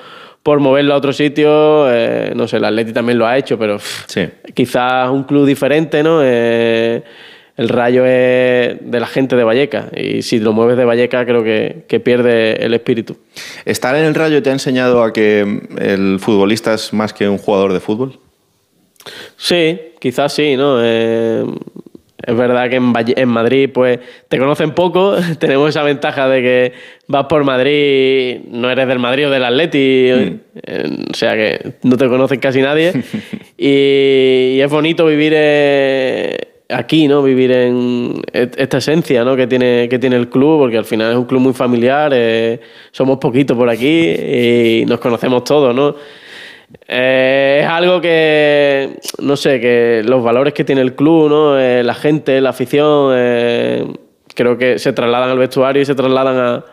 por 0.48 0.62
moverlo 0.62 0.94
a 0.94 0.98
otro 0.98 1.12
sitio. 1.12 1.92
Eh, 1.92 2.32
no 2.34 2.48
sé, 2.48 2.56
el 2.58 2.64
Atleti 2.66 2.94
también 2.94 3.18
lo 3.18 3.28
ha 3.28 3.38
hecho, 3.38 3.60
pero 3.60 3.80
sí. 3.80 4.28
quizás 4.54 5.10
un 5.10 5.24
club 5.24 5.46
diferente, 5.46 6.02
¿no? 6.02 6.22
Eh, 6.24 7.04
el 7.58 7.70
rayo 7.70 8.06
es 8.06 8.78
de 8.80 9.00
la 9.00 9.08
gente 9.08 9.36
de 9.36 9.44
Valleca 9.44 9.90
y 9.96 10.22
si 10.22 10.40
lo 10.40 10.54
mueves 10.54 10.78
de 10.78 10.86
Valleca 10.86 11.26
creo 11.26 11.44
que, 11.44 11.84
que, 11.88 12.00
pierde 12.00 12.64
el 12.64 12.74
espíritu. 12.74 13.18
¿Estar 13.66 13.96
en 13.96 14.06
el 14.06 14.16
rayo 14.16 14.42
te 14.44 14.52
ha 14.52 14.54
enseñado 14.54 15.04
a 15.04 15.12
que 15.12 15.62
el 15.80 16.20
futbolista 16.20 16.76
es 16.76 16.94
más 16.94 17.14
que 17.14 17.28
un 17.28 17.38
jugador 17.38 17.74
de 17.74 17.80
fútbol? 17.80 18.20
Sí, 19.38 19.80
quizás 20.00 20.34
sí, 20.34 20.56
¿no? 20.56 20.78
Eh, 20.82 21.46
es 22.26 22.36
verdad 22.36 22.70
que 22.70 22.78
en, 22.78 22.94
en, 22.96 23.30
Madrid 23.30 23.70
pues 23.74 24.00
te 24.28 24.38
conocen 24.38 24.72
poco, 24.72 25.16
tenemos 25.40 25.70
esa 25.70 25.84
ventaja 25.84 26.28
de 26.28 26.42
que 26.42 26.74
vas 27.08 27.26
por 27.28 27.44
Madrid, 27.44 28.40
no 28.52 28.70
eres 28.70 28.88
del 28.88 29.00
Madrid 29.00 29.28
o 29.28 29.30
del 29.30 29.46
Atleti, 29.46 30.12
mm. 30.12 31.12
o 31.12 31.14
sea 31.14 31.36
que 31.36 31.74
no 31.84 31.96
te 31.96 32.08
conocen 32.08 32.40
casi 32.40 32.62
nadie 32.62 32.92
y, 33.58 34.60
es 34.60 34.70
bonito 34.70 35.06
vivir 35.06 35.34
eh, 35.36 36.38
aquí, 36.70 37.08
¿no? 37.08 37.24
Vivir 37.24 37.52
en 37.52 38.22
esta 38.34 38.78
esencia 38.78 39.24
¿no? 39.24 39.36
que, 39.36 39.48
tiene, 39.48 39.88
que 39.90 40.00
tiene 40.00 40.16
el 40.16 40.30
club, 40.30 40.60
porque 40.60 40.78
al 40.78 40.86
final 40.86 41.12
es 41.12 41.18
un 41.18 41.26
club 41.26 41.42
muy 41.42 41.54
familiar, 41.54 42.12
eh, 42.14 42.60
somos 42.92 43.18
poquitos 43.18 43.58
por 43.58 43.70
aquí 43.70 43.88
y 43.88 44.86
nos 44.86 45.00
conocemos 45.00 45.44
todos, 45.44 45.74
¿no? 45.74 45.96
Eh, 46.88 47.62
es 47.64 47.68
algo 47.68 48.02
que, 48.02 48.98
no 49.20 49.38
sé, 49.38 49.60
que 49.62 50.02
los 50.06 50.22
valores 50.22 50.54
que 50.54 50.66
tiene 50.66 50.82
el 50.82 50.96
club, 50.96 51.30
¿no? 51.30 51.60
Eh, 51.60 51.84
la 51.84 51.94
gente, 51.94 52.42
la 52.42 52.50
afición, 52.50 53.14
creo 54.36 54.58
que 54.58 54.78
se 54.78 54.94
trasladan 54.94 55.30
al 55.30 55.38
vestuario 55.38 55.82
y 55.82 55.86
se 55.86 55.96
trasladan 55.96 56.64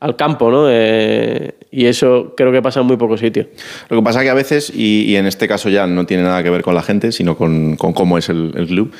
al 0.00 0.16
campo, 0.16 0.50
¿no? 0.50 0.68
y 1.76 1.86
eso 1.86 2.34
creo 2.36 2.52
que 2.52 2.62
pasa 2.62 2.80
en 2.80 2.86
muy 2.86 2.96
pocos 2.96 3.18
sitios. 3.18 3.46
Lo 3.88 3.96
que 3.96 4.02
pasa 4.04 4.20
es 4.20 4.24
que 4.24 4.30
a 4.30 4.34
veces, 4.34 4.72
y, 4.72 5.16
en 5.16 5.26
este 5.26 5.48
caso 5.48 5.68
ya 5.68 5.88
no 5.88 6.06
tiene 6.06 6.22
nada 6.22 6.40
que 6.44 6.50
ver 6.50 6.62
con 6.62 6.72
la 6.76 6.82
gente, 6.82 7.10
sino 7.10 7.36
con, 7.36 7.76
cómo 7.76 8.16
es 8.16 8.28
el, 8.28 8.52
club, 8.68 8.92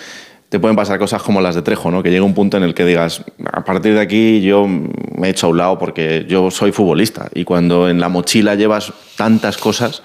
te 0.54 0.60
pueden 0.60 0.76
pasar 0.76 1.00
cosas 1.00 1.20
como 1.20 1.40
las 1.40 1.56
de 1.56 1.62
Trejo, 1.62 1.90
¿no? 1.90 2.00
Que 2.00 2.12
llega 2.12 2.22
un 2.22 2.32
punto 2.32 2.56
en 2.56 2.62
el 2.62 2.74
que 2.74 2.84
digas, 2.84 3.24
a 3.52 3.64
partir 3.64 3.92
de 3.92 4.00
aquí 4.00 4.40
yo 4.40 4.68
me 4.68 5.26
he 5.26 5.30
hecho 5.30 5.48
a 5.48 5.50
un 5.50 5.56
lado 5.58 5.80
porque 5.80 6.26
yo 6.28 6.48
soy 6.52 6.70
futbolista 6.70 7.28
y 7.34 7.42
cuando 7.42 7.88
en 7.88 7.98
la 7.98 8.08
mochila 8.08 8.54
llevas 8.54 8.92
tantas 9.16 9.56
cosas 9.56 10.04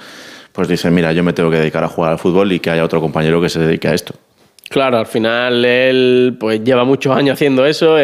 pues 0.51 0.67
dicen, 0.67 0.91
mira, 0.95 1.13
yo 1.13 1.23
me 1.23 1.33
tengo 1.33 1.51
que 1.51 1.57
dedicar 1.57 1.83
a 1.83 1.87
jugar 1.87 2.13
al 2.13 2.17
fútbol 2.17 2.51
y 2.51 2.59
que 2.59 2.71
haya 2.71 2.83
otro 2.83 2.99
compañero 2.99 3.39
que 3.39 3.47
se 3.47 3.59
dedique 3.59 3.89
a 3.89 3.93
esto. 3.93 4.15
Claro, 4.71 4.97
al 4.97 5.05
final 5.05 5.63
él 5.63 6.35
pues 6.39 6.63
lleva 6.63 6.83
muchos 6.83 7.15
años 7.15 7.33
haciendo 7.33 7.67
eso, 7.67 7.97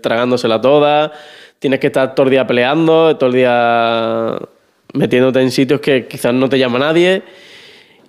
tragándosela 0.00 0.60
toda, 0.60 1.10
tienes 1.58 1.80
que 1.80 1.88
estar 1.88 2.14
todo 2.14 2.26
el 2.26 2.30
día 2.30 2.46
peleando, 2.46 3.16
todo 3.16 3.30
el 3.30 3.34
día 3.34 4.38
metiéndote 4.94 5.40
en 5.40 5.50
sitios 5.50 5.80
que 5.80 6.06
quizás 6.06 6.32
no 6.34 6.48
te 6.48 6.56
llama 6.56 6.78
nadie. 6.78 7.24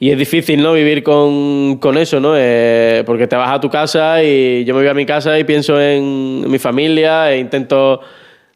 Y 0.03 0.09
es 0.09 0.17
difícil, 0.17 0.63
¿no? 0.63 0.73
Vivir 0.73 1.03
con, 1.03 1.77
con 1.77 1.95
eso, 1.95 2.19
¿no? 2.19 2.33
Eh, 2.35 3.03
porque 3.05 3.27
te 3.27 3.35
vas 3.35 3.51
a 3.51 3.59
tu 3.59 3.69
casa 3.69 4.23
y 4.23 4.65
yo 4.65 4.73
me 4.73 4.81
voy 4.81 4.89
a 4.89 4.95
mi 4.95 5.05
casa 5.05 5.37
y 5.37 5.43
pienso 5.43 5.79
en 5.79 6.49
mi 6.49 6.57
familia 6.57 7.31
e 7.31 7.37
intento 7.37 8.01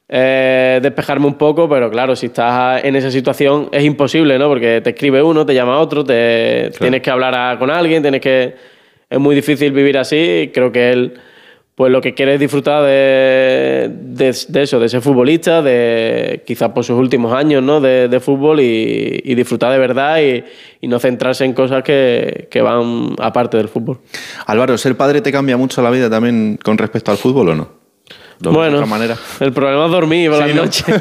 eh, 0.10 0.79
despejarme 0.81 1.27
un 1.27 1.36
poco, 1.36 1.69
pero 1.69 1.91
claro, 1.91 2.15
si 2.15 2.25
estás 2.25 2.84
en 2.84 2.95
esa 2.95 3.12
situación 3.12 3.69
es 3.71 3.84
imposible, 3.84 4.39
¿no? 4.39 4.47
Porque 4.47 4.81
te 4.81 4.89
escribe 4.89 5.21
uno, 5.21 5.45
te 5.45 5.53
llama 5.53 5.77
otro, 5.77 6.03
te, 6.03 6.71
tienes 6.79 7.03
que 7.03 7.12
hablar 7.12 7.60
con 7.60 7.69
alguien, 7.69 8.01
tienes 8.01 8.21
que... 8.21 8.55
Es 9.08 9.19
muy 9.19 9.36
difícil 9.36 9.71
vivir 9.71 9.99
así. 9.99 10.49
Creo 10.51 10.71
que 10.71 10.89
él, 10.89 11.13
pues 11.75 11.91
lo 11.91 11.99
que 11.99 12.13
quiere 12.13 12.35
es 12.35 12.39
disfrutar 12.39 12.83
de, 12.83 13.91
de, 13.91 14.29
eso, 14.61 14.79
de 14.79 14.88
ser 14.88 15.01
futbolista, 15.01 15.61
de 15.61 16.41
quizás 16.47 16.69
por 16.69 16.85
sus 16.85 16.97
últimos 16.97 17.33
años, 17.33 17.61
¿no? 17.61 17.81
De, 17.81 18.19
fútbol 18.21 18.61
y, 18.61 19.35
disfrutar 19.35 19.73
de 19.73 19.77
verdad 19.77 20.19
y, 20.21 20.43
y, 20.79 20.88
no 20.88 20.99
centrarse 20.99 21.43
en 21.43 21.51
cosas 21.51 21.83
que, 21.83 22.47
que 22.49 22.61
van 22.61 23.15
aparte 23.19 23.57
del 23.57 23.67
fútbol. 23.67 23.99
Álvaro, 24.45 24.77
¿ser 24.77 24.95
padre 24.95 25.19
te 25.19 25.33
cambia 25.33 25.57
mucho 25.57 25.81
la 25.81 25.89
vida 25.89 26.09
también 26.09 26.57
con 26.63 26.77
respecto 26.77 27.11
al 27.11 27.17
fútbol 27.17 27.49
o 27.49 27.55
no? 27.55 27.85
Bueno, 28.39 28.86
manera. 28.86 29.15
el 29.39 29.54
problema 29.54 29.86
es 29.86 29.91
dormir 29.91 30.30
por 30.30 30.39
la 30.39 30.54
noche. 30.54 30.84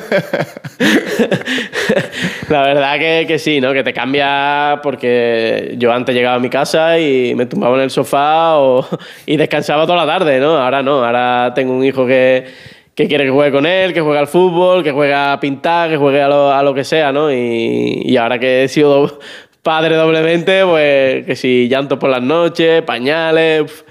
la 2.48 2.62
verdad 2.62 2.98
que, 2.98 3.24
que, 3.26 3.38
sí, 3.38 3.60
¿no? 3.60 3.72
Que 3.72 3.82
te 3.82 3.92
cambia 3.92 4.80
porque 4.82 5.74
yo 5.76 5.92
antes 5.92 6.14
llegaba 6.14 6.36
a 6.36 6.38
mi 6.38 6.48
casa 6.48 6.98
y 6.98 7.34
me 7.34 7.46
tumbaba 7.46 7.76
en 7.76 7.82
el 7.82 7.90
sofá 7.90 8.56
y 9.26 9.36
descansaba 9.36 9.84
toda 9.86 10.04
la 10.04 10.18
tarde, 10.18 10.38
¿no? 10.38 10.56
Ahora 10.56 10.82
no, 10.82 11.04
ahora 11.04 11.52
tengo 11.54 11.74
un 11.74 11.84
hijo 11.84 12.06
que, 12.06 12.46
que 12.94 13.08
quiere 13.08 13.24
que 13.24 13.30
juegue 13.30 13.50
con 13.52 13.66
él, 13.66 13.92
que 13.92 14.00
juegue 14.00 14.20
al 14.20 14.28
fútbol, 14.28 14.84
que 14.84 14.92
juegue 14.92 15.14
a 15.14 15.38
pintar, 15.40 15.90
que 15.90 15.96
juegue 15.96 16.22
a 16.22 16.28
lo, 16.28 16.52
a 16.52 16.62
lo 16.62 16.72
que 16.72 16.84
sea, 16.84 17.12
¿no? 17.12 17.32
Y, 17.32 18.02
y 18.04 18.16
ahora 18.16 18.38
que 18.38 18.64
he 18.64 18.68
sido 18.68 19.18
padre 19.62 19.96
doblemente, 19.96 20.64
pues 20.64 21.26
que 21.26 21.34
si 21.36 21.68
llanto 21.68 21.98
por 21.98 22.10
las 22.10 22.22
noches, 22.22 22.82
pañales... 22.82 23.84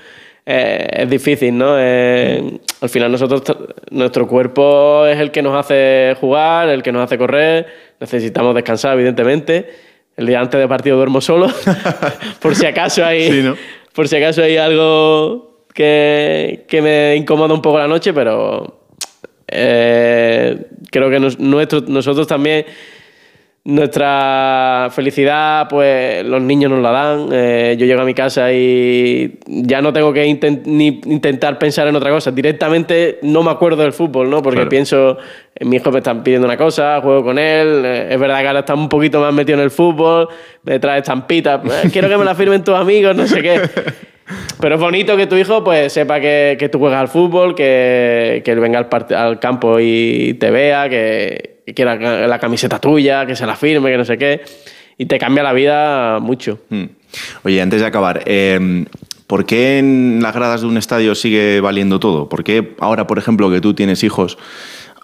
Eh, 0.46 0.88
es 1.04 1.10
difícil, 1.10 1.58
¿no? 1.58 1.76
Eh, 1.78 2.60
al 2.82 2.90
final 2.90 3.12
nosotros, 3.12 3.44
nuestro 3.92 4.28
cuerpo 4.28 5.06
es 5.06 5.18
el 5.20 5.32
que 5.32 5.42
nos 5.42 5.58
hace 5.58 6.16
jugar, 6.20 6.68
el 6.70 6.84
que 6.84 6.92
nos 6.92 7.04
hace 7.04 7.18
correr, 7.18 7.68
necesitamos 8.00 8.54
descansar, 8.54 8.96
evidentemente. 8.96 9.70
El 10.16 10.28
día 10.28 10.42
antes 10.42 10.60
de 10.60 10.68
partido 10.68 10.98
duermo 10.98 11.22
solo, 11.22 11.48
por 12.42 12.56
si 12.56 12.66
acaso 12.66 13.04
hay, 13.04 13.52
por 13.96 14.08
si 14.08 14.18
acaso 14.18 14.44
hay 14.44 14.58
algo 14.58 15.66
que, 15.74 16.66
que, 16.68 16.82
me 16.84 17.16
incomoda 17.16 17.54
un 17.54 17.62
poco 17.64 17.80
la 17.80 17.88
noche, 17.88 18.14
pero 18.14 18.84
eh, 19.48 20.66
creo 20.92 21.10
que 21.10 21.20
nosotros 21.20 22.28
también 22.28 22.66
nuestra 23.66 24.90
felicidad, 24.92 25.70
pues 25.70 26.26
los 26.26 26.42
niños 26.42 26.70
nos 26.70 26.82
la 26.82 26.92
dan. 26.92 27.30
Eh, 27.32 27.76
yo 27.78 27.86
llego 27.86 28.02
a 28.02 28.06
mi 28.06 28.14
casa 28.14 28.52
y 28.52 29.40
ya 29.48 29.82
no 29.82 29.94
tengo 29.94 30.12
que 30.12 30.26
ni 30.66 30.88
intentar 31.06 31.58
pensar 31.58 31.88
en 31.88 31.96
otra 31.96 32.12
cosa. 32.12 32.32
Directamente 32.32 33.20
no 33.22 33.42
me 33.42 33.52
acuerdo 33.52 33.84
del 33.84 33.94
fútbol, 33.94 34.30
¿no? 34.30 34.42
Porque 34.42 34.66
pienso, 34.66 35.18
en 35.56 35.70
mi 35.70 35.78
hijo 35.78 35.92
me 35.92 36.00
están 36.00 36.24
pidiendo 36.24 36.46
una 36.46 36.58
cosa, 36.58 37.00
juego 37.02 37.24
con 37.24 37.40
él. 37.40 37.84
Eh, 37.86 38.08
es 38.12 38.20
verdad 38.20 38.42
que 38.42 38.48
ahora 38.48 38.60
está 38.60 38.74
un 38.74 38.90
poquito 38.90 39.22
más 39.22 39.34
metido 39.34 39.58
en 39.58 39.64
el 39.64 39.72
fútbol, 39.72 40.28
me 40.64 40.80
trae 40.80 41.00
estampitas. 41.00 41.62
Eh, 41.64 41.90
quiero 41.94 42.10
que 42.10 42.18
me 42.18 42.26
la 42.26 42.36
firmen 42.36 42.66
tus 42.66 42.76
amigos, 42.76 43.16
no 43.16 43.28
sé 43.28 43.42
qué. 43.42 43.62
Pero 44.60 44.76
es 44.76 44.82
bonito 44.82 45.16
que 45.16 45.28
tu 45.28 45.36
hijo 45.36 45.64
pues 45.64 45.92
sepa 45.94 46.20
que, 46.20 46.58
que 46.60 46.68
tú 46.68 46.80
juegas 46.80 47.00
al 47.00 47.08
fútbol, 47.08 47.56
que, 47.56 48.42
que 48.44 48.52
él 48.52 48.60
venga 48.60 48.80
al, 48.80 49.16
al 49.16 49.40
campo 49.40 49.80
y 49.80 50.34
te 50.34 50.52
vea, 50.52 50.90
que 50.90 51.53
quiera 51.74 52.28
la 52.28 52.40
camiseta 52.40 52.80
tuya, 52.80 53.26
que 53.26 53.36
se 53.36 53.46
la 53.46 53.56
firme, 53.56 53.92
que 53.92 53.98
no 53.98 54.06
sé 54.06 54.18
qué. 54.18 54.42
Y 54.98 55.06
te 55.06 55.18
cambia 55.18 55.44
la 55.44 55.54
vida 55.54 56.20
mucho. 56.20 56.60
Hmm. 56.70 56.86
Oye, 57.44 57.62
antes 57.62 57.82
de 57.82 57.88
acabar, 57.88 58.24
em, 58.26 58.86
¿por 59.28 59.46
qué 59.46 59.80
en 59.80 60.20
las 60.22 60.36
gradas 60.36 60.62
de 60.62 60.68
un 60.68 60.78
estadio 60.78 61.16
sigue 61.16 61.62
valiendo 61.62 62.00
todo? 62.00 62.30
¿Por 62.30 62.44
qué 62.44 62.76
ahora, 62.80 63.08
por 63.08 63.18
ejemplo, 63.18 63.50
que 63.50 63.62
tú 63.62 63.74
tienes 63.74 64.04
hijos, 64.04 64.38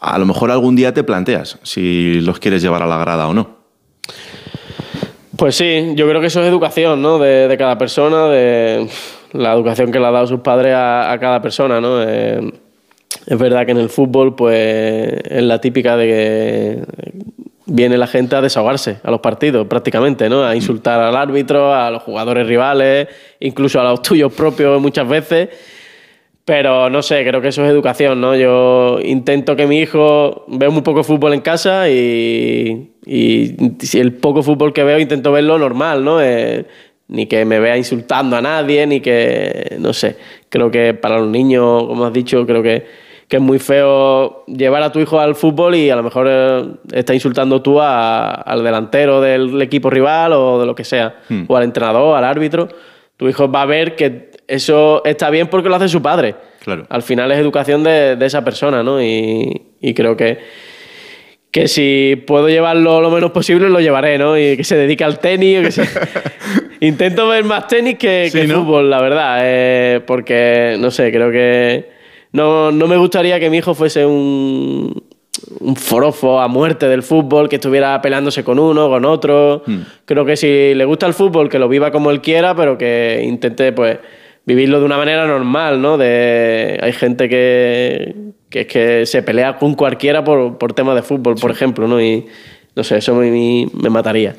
a 0.02 0.18
lo 0.18 0.26
mejor 0.26 0.52
algún 0.52 0.76
día 0.76 0.94
te 0.94 1.04
planteas 1.04 1.60
si 1.64 2.22
los 2.22 2.40
quieres 2.40 2.62
llevar 2.62 2.84
a 2.84 2.88
la 2.88 2.98
grada 2.98 3.28
o 3.28 3.34
no? 3.34 3.60
Pues 5.40 5.56
sí, 5.56 5.94
yo 5.96 6.08
creo 6.08 6.20
que 6.20 6.28
eso 6.28 6.42
es 6.42 6.50
educación, 6.50 7.02
¿no? 7.02 7.18
De, 7.18 7.56
cada 7.58 7.78
persona, 7.78 8.28
de 8.28 8.90
la 9.32 9.54
educación 9.54 9.90
que 9.90 10.00
le 10.00 10.06
ha 10.06 10.12
dado 10.12 10.28
sus 10.28 10.42
padres 10.42 10.74
a, 10.76 11.18
cada 11.20 11.42
persona, 11.42 11.80
¿no? 11.80 12.04
Eh, 12.04 12.42
es 13.30 13.38
verdad 13.38 13.64
que 13.64 13.74
en 13.74 13.78
el 13.78 13.90
fútbol, 13.90 14.36
pues 14.36 15.14
es 15.24 15.44
la 15.44 15.62
típica 15.62 15.96
de 15.96 16.08
que 16.08 16.84
viene 17.68 17.96
la 17.96 18.08
gente 18.08 18.36
a 18.36 18.42
desahogarse 18.42 18.98
a 19.04 19.12
los 19.12 19.20
partidos, 19.20 19.68
prácticamente, 19.68 20.28
¿no? 20.30 20.44
A 20.44 20.56
insultar 20.56 21.00
al 21.00 21.16
árbitro, 21.16 21.72
a 21.76 21.92
los 21.92 22.02
jugadores 22.02 22.48
rivales, 22.48 23.08
incluso 23.40 23.80
a 23.80 23.84
los 23.84 24.02
tuyos 24.04 24.34
propios 24.34 24.82
muchas 24.82 25.08
veces. 25.08 25.50
Pero 26.44 26.90
no 26.90 27.04
sé, 27.04 27.24
creo 27.24 27.40
que 27.40 27.50
eso 27.50 27.64
es 27.64 27.70
educación, 27.70 28.20
¿no? 28.20 28.36
Yo 28.36 29.00
intento 29.04 29.56
que 29.56 29.68
mi 29.68 29.78
hijo 29.78 30.46
vea 30.48 30.72
muy 30.72 30.82
poco 30.82 31.04
fútbol 31.04 31.36
en 31.36 31.42
casa 31.42 31.88
y, 31.88 32.94
y 33.06 33.56
si 33.82 34.00
el 34.00 34.14
poco 34.14 34.42
fútbol 34.42 34.74
que 34.74 34.84
veo 34.84 34.98
intento 34.98 35.32
verlo 35.32 35.60
normal, 35.60 36.04
¿no? 36.04 36.20
Eh, 36.20 36.66
ni 37.10 37.28
que 37.28 37.46
me 37.46 37.60
vea 37.60 37.78
insultando 37.78 38.36
a 38.36 38.42
nadie, 38.42 38.88
ni 38.88 39.02
que, 39.02 39.78
no 39.80 39.94
sé, 39.94 40.16
creo 40.50 40.72
que 40.72 40.96
para 40.96 41.20
los 41.20 41.28
niños, 41.28 41.84
como 41.84 42.06
has 42.06 42.14
dicho, 42.14 42.44
creo 42.48 42.64
que 42.64 43.09
que 43.30 43.38
es 43.38 43.42
muy 43.42 43.60
feo 43.60 44.44
llevar 44.48 44.82
a 44.82 44.92
tu 44.92 45.00
hijo 45.00 45.20
al 45.20 45.36
fútbol 45.36 45.76
y 45.76 45.92
a 45.92 45.96
lo 45.96 46.02
mejor 46.02 46.28
eh, 46.28 46.64
está 46.92 47.14
insultando 47.14 47.62
tú 47.62 47.80
al 47.80 48.64
delantero 48.64 49.22
del 49.22 49.62
equipo 49.62 49.92
rival 49.92 50.34
o 50.34 50.60
de 50.60 50.66
lo 50.66 50.74
que 50.74 50.84
sea, 50.84 51.20
hmm. 51.30 51.44
o 51.48 51.56
al 51.56 51.64
entrenador, 51.64 52.18
al 52.18 52.26
árbitro. 52.26 52.68
Tu 53.18 53.30
hijo 53.30 53.50
va 53.52 53.62
a 53.62 53.66
ver 53.68 53.96
que 53.96 54.32
eso 54.48 55.04
está 55.06 55.30
bien 55.30 55.48
porque 55.48 55.70
lo 55.70 55.76
hace 55.76 55.88
su 55.88 56.02
padre. 56.02 56.36
Claro. 56.64 56.88
Al 56.90 57.04
final 57.04 57.32
es 57.32 57.38
educación 57.38 57.84
de, 57.84 58.18
esa 58.20 58.44
persona, 58.44 58.82
¿no? 58.82 59.00
Y, 59.02 59.94
creo 59.96 60.18
que, 60.18 60.40
que 61.52 61.68
si 61.68 62.24
puedo 62.26 62.50
llevarlo 62.50 63.00
lo 63.00 63.12
menos 63.12 63.30
posible, 63.30 63.70
lo 63.70 63.80
llevaré, 63.80 64.18
¿no? 64.18 64.40
Y 64.40 64.58
que 64.58 64.64
se 64.64 64.76
dedique 64.76 65.04
al 65.04 65.20
tenis. 65.20 65.76
Que 65.76 65.86
Intento 66.88 67.28
ver 67.28 67.44
más 67.44 67.68
tenis 67.68 67.98
que, 68.00 68.32
fútbol, 68.52 68.90
la 68.90 69.02
verdad. 69.02 69.40
Eh, 69.44 70.02
porque, 70.08 70.78
no 70.80 70.90
sé, 70.90 71.12
creo 71.12 71.30
que 71.32 71.99
no, 72.32 72.72
no 72.72 72.88
me 72.88 72.98
gustaría 72.98 73.40
que 73.40 73.50
mi 73.50 73.58
hijo 73.58 73.74
fuese 73.74 74.06
un, 74.06 75.04
un 75.60 75.76
forofo 75.76 76.40
a 76.40 76.48
muerte 76.48 76.88
del 76.88 77.04
fútbol, 77.04 77.50
que 77.50 77.56
estuviera 77.56 78.02
peleándose 78.02 78.44
con 78.44 78.60
uno, 78.60 78.90
con 78.90 79.06
otro. 79.06 79.64
Hmm. 79.66 79.80
Creo 80.06 80.26
que 80.26 80.38
si 80.38 80.74
le 80.74 80.86
gusta 80.86 81.06
el 81.08 81.14
fútbol, 81.14 81.50
que 81.50 81.60
lo 81.60 81.68
viva 81.68 81.92
como 81.92 82.12
él 82.12 82.22
quiera, 82.22 82.56
pero 82.56 82.78
que 82.78 83.24
intente 83.26 83.72
pues 83.72 83.98
vivirlo 84.46 84.80
de 84.80 84.86
una 84.86 84.98
manera 84.98 85.28
normal, 85.28 85.82
¿no? 85.82 85.98
De, 85.98 86.80
hay 86.82 86.94
gente 86.94 87.30
que, 87.30 88.16
que, 88.50 88.66
que 88.66 89.06
se 89.06 89.22
pelea 89.22 89.58
con 89.58 89.76
cualquiera 89.76 90.24
por, 90.24 90.58
por 90.58 90.74
temas 90.74 90.96
de 90.96 91.04
fútbol, 91.04 91.36
por 91.36 91.52
ejemplo, 91.52 91.88
¿no? 91.88 92.02
Y 92.02 92.26
no 92.76 92.84
sé, 92.84 92.98
eso 92.98 93.14
me, 93.16 93.68
me 93.74 93.90
mataría. 93.90 94.36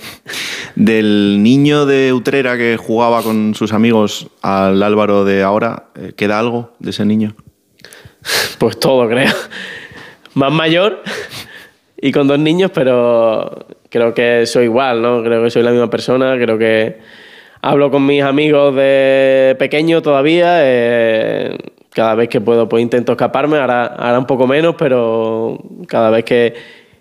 Del 0.74 1.42
niño 1.42 1.86
de 1.86 2.12
Utrera 2.12 2.56
que 2.56 2.76
jugaba 2.76 3.22
con 3.22 3.54
sus 3.54 3.72
amigos 3.72 4.28
al 4.42 4.82
Álvaro 4.82 5.24
de 5.24 5.42
ahora, 5.42 5.90
eh, 5.94 6.12
¿queda 6.16 6.38
algo 6.38 6.72
de 6.78 6.90
ese 6.90 7.04
niño? 7.04 7.34
Pues 8.58 8.78
todo, 8.78 9.08
creo. 9.08 9.32
Más 10.34 10.52
mayor 10.52 11.02
y 12.00 12.12
con 12.12 12.28
dos 12.28 12.38
niños, 12.38 12.70
pero 12.72 13.66
creo 13.88 14.14
que 14.14 14.46
soy 14.46 14.64
igual, 14.64 15.02
¿no? 15.02 15.22
Creo 15.22 15.42
que 15.42 15.50
soy 15.50 15.62
la 15.62 15.70
misma 15.70 15.90
persona, 15.90 16.36
creo 16.36 16.58
que 16.58 16.98
hablo 17.60 17.90
con 17.90 18.06
mis 18.06 18.22
amigos 18.22 18.74
de 18.74 19.56
pequeño 19.58 20.02
todavía. 20.02 20.58
Eh, 20.60 21.58
cada 21.90 22.14
vez 22.14 22.28
que 22.28 22.40
puedo, 22.40 22.68
pues 22.68 22.82
intento 22.82 23.12
escaparme, 23.12 23.58
ahora, 23.58 23.86
ahora 23.86 24.18
un 24.18 24.26
poco 24.26 24.46
menos, 24.46 24.76
pero 24.78 25.58
cada 25.88 26.10
vez 26.10 26.24
que, 26.24 26.54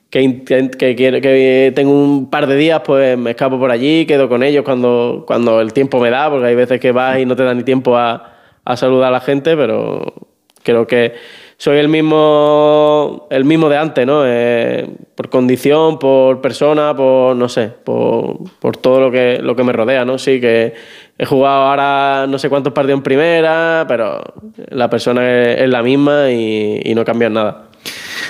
que, 0.10 0.44
que, 0.44 0.96
que, 0.96 1.72
tengo 1.76 1.92
un 1.92 2.30
par 2.30 2.48
de 2.48 2.56
días, 2.56 2.82
pues 2.84 3.18
me 3.18 3.32
escapo 3.32 3.60
por 3.60 3.70
allí, 3.70 4.08
quedo 4.08 4.28
con 4.28 4.42
ellos 4.42 4.64
cuando, 4.66 5.24
cuando 5.28 5.62
el 5.62 5.74
tiempo 5.74 6.00
me 6.00 6.10
da, 6.10 6.30
porque 6.30 6.48
hay 6.48 6.56
veces 6.56 6.80
que 6.80 6.92
vas 6.92 7.20
y 7.20 7.26
no 7.26 7.36
te 7.36 7.44
da 7.44 7.54
ni 7.54 7.64
tiempo 7.64 7.96
a, 7.96 8.34
a 8.66 8.78
saludar 8.78 9.10
a 9.10 9.12
la 9.12 9.20
gente, 9.20 9.56
pero 9.56 10.29
creo 10.64 10.88
que 10.88 11.14
soy 11.58 11.78
el 11.78 11.90
mismo, 11.90 13.28
el 13.30 13.44
mismo 13.44 13.68
de 13.68 13.78
antes, 13.78 14.08
¿no? 14.08 14.22
Eh, 14.26 14.88
por 15.16 15.30
condición, 15.30 16.00
por 16.00 16.40
persona, 16.40 16.96
por, 16.96 17.36
no 17.36 17.50
sé, 17.50 17.68
por, 17.68 18.38
por, 18.60 18.78
todo 18.78 19.02
lo 19.02 19.12
que, 19.12 19.40
lo 19.42 19.58
que 19.58 19.64
me 19.66 19.74
rodea, 19.74 20.06
¿no? 20.06 20.18
Sí, 20.18 20.40
que 20.40 20.74
he 21.18 21.26
jugado 21.26 21.64
ahora 21.64 22.28
no 22.28 22.40
sé 22.40 22.50
cuántos 22.50 22.72
partidos 22.72 23.00
en 23.00 23.04
primera, 23.04 23.84
pero 23.90 24.22
la 24.70 24.90
persona 24.90 25.52
es, 25.52 25.70
la 25.70 25.84
misma 25.84 26.32
y, 26.32 26.80
y 26.86 26.96
no 26.96 27.04
cambia 27.04 27.30
nada. 27.30 27.70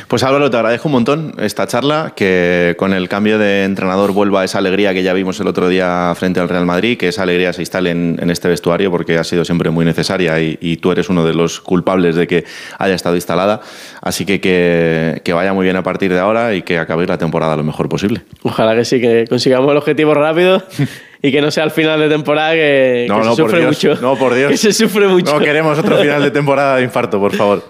Pues 0.08 0.24
Álvaro, 0.24 0.50
te 0.50 0.58
agradezco 0.58 0.88
un 0.88 0.94
montón 0.94 1.34
esta 1.40 1.68
charla, 1.68 2.14
que 2.16 2.76
con 2.78 2.94
el 2.94 3.10
cambio 3.10 3.38
de 3.38 3.64
entrenador 3.64 4.12
vuelva 4.12 4.44
esa 4.44 4.60
alegría 4.60 4.94
que 4.94 5.04
ya 5.04 5.14
vimos 5.14 5.40
el 5.40 5.48
otro 5.48 5.68
día 5.68 6.14
frente 6.16 6.40
al 6.40 6.50
Real 6.50 6.66
Madrid, 6.66 6.98
que 6.98 7.10
esa 7.10 7.24
alegría 7.24 7.54
se 7.54 7.62
instale 7.62 7.92
en, 7.92 8.30
este 8.30 8.48
vestuario 8.48 8.92
porque 8.92 9.18
ha 9.18 9.24
sido 9.24 9.44
siempre 9.46 9.70
muy 9.70 9.86
necesaria 9.86 10.40
y, 10.40 10.78
tú 10.78 10.92
eres 10.92 11.10
uno 11.10 11.26
de 11.26 11.34
los 11.34 11.60
culpables 11.60 12.16
de 12.16 12.28
que 12.28 12.46
haya 12.78 12.96
estado 12.96 13.16
instalada. 13.16 13.62
Así 14.02 14.26
que, 14.26 14.40
que, 14.40 15.34
vaya 15.34 15.54
muy 15.54 15.64
bien 15.64 15.76
a 15.76 15.84
partir 15.84 16.12
de 16.12 16.20
ahora 16.20 16.54
y 16.54 16.62
que 16.62 16.78
acabéis 16.78 17.10
la 17.10 17.18
temporada 17.18 17.56
lo 17.56 17.64
mejor 17.64 17.90
posible. 17.90 18.22
Ojalá 18.44 18.76
que 18.76 18.86
sí, 18.86 19.02
que 19.02 19.26
consigamos 19.28 19.72
el 19.72 19.78
objetivo 19.78 20.14
rápido. 20.14 20.64
y 21.22 21.32
que 21.32 21.42
no 21.42 21.52
sea 21.52 21.66
el 21.66 21.72
final 21.72 22.00
de 22.00 22.08
temporada 22.08 22.54
que, 22.54 23.08
se 23.10 23.36
sufre 23.36 23.66
mucho. 23.66 23.96
No, 24.02 24.16
por 24.16 24.34
Dios. 24.34 24.52
Que 24.52 24.58
se 24.58 24.72
sufre 24.74 25.08
mucho. 25.08 25.34
No 25.34 25.40
queremos 25.40 25.78
otro 25.78 25.98
final 25.98 26.24
de 26.24 26.32
temporada 26.32 26.78
de 26.78 26.84
infarto, 26.84 27.20
por 27.20 27.36
favor. 27.36 27.64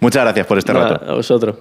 Muchas 0.00 0.24
gracias 0.24 0.46
por 0.46 0.58
este 0.58 0.72
rato. 0.72 1.12
A 1.12 1.14
vosotros. 1.14 1.54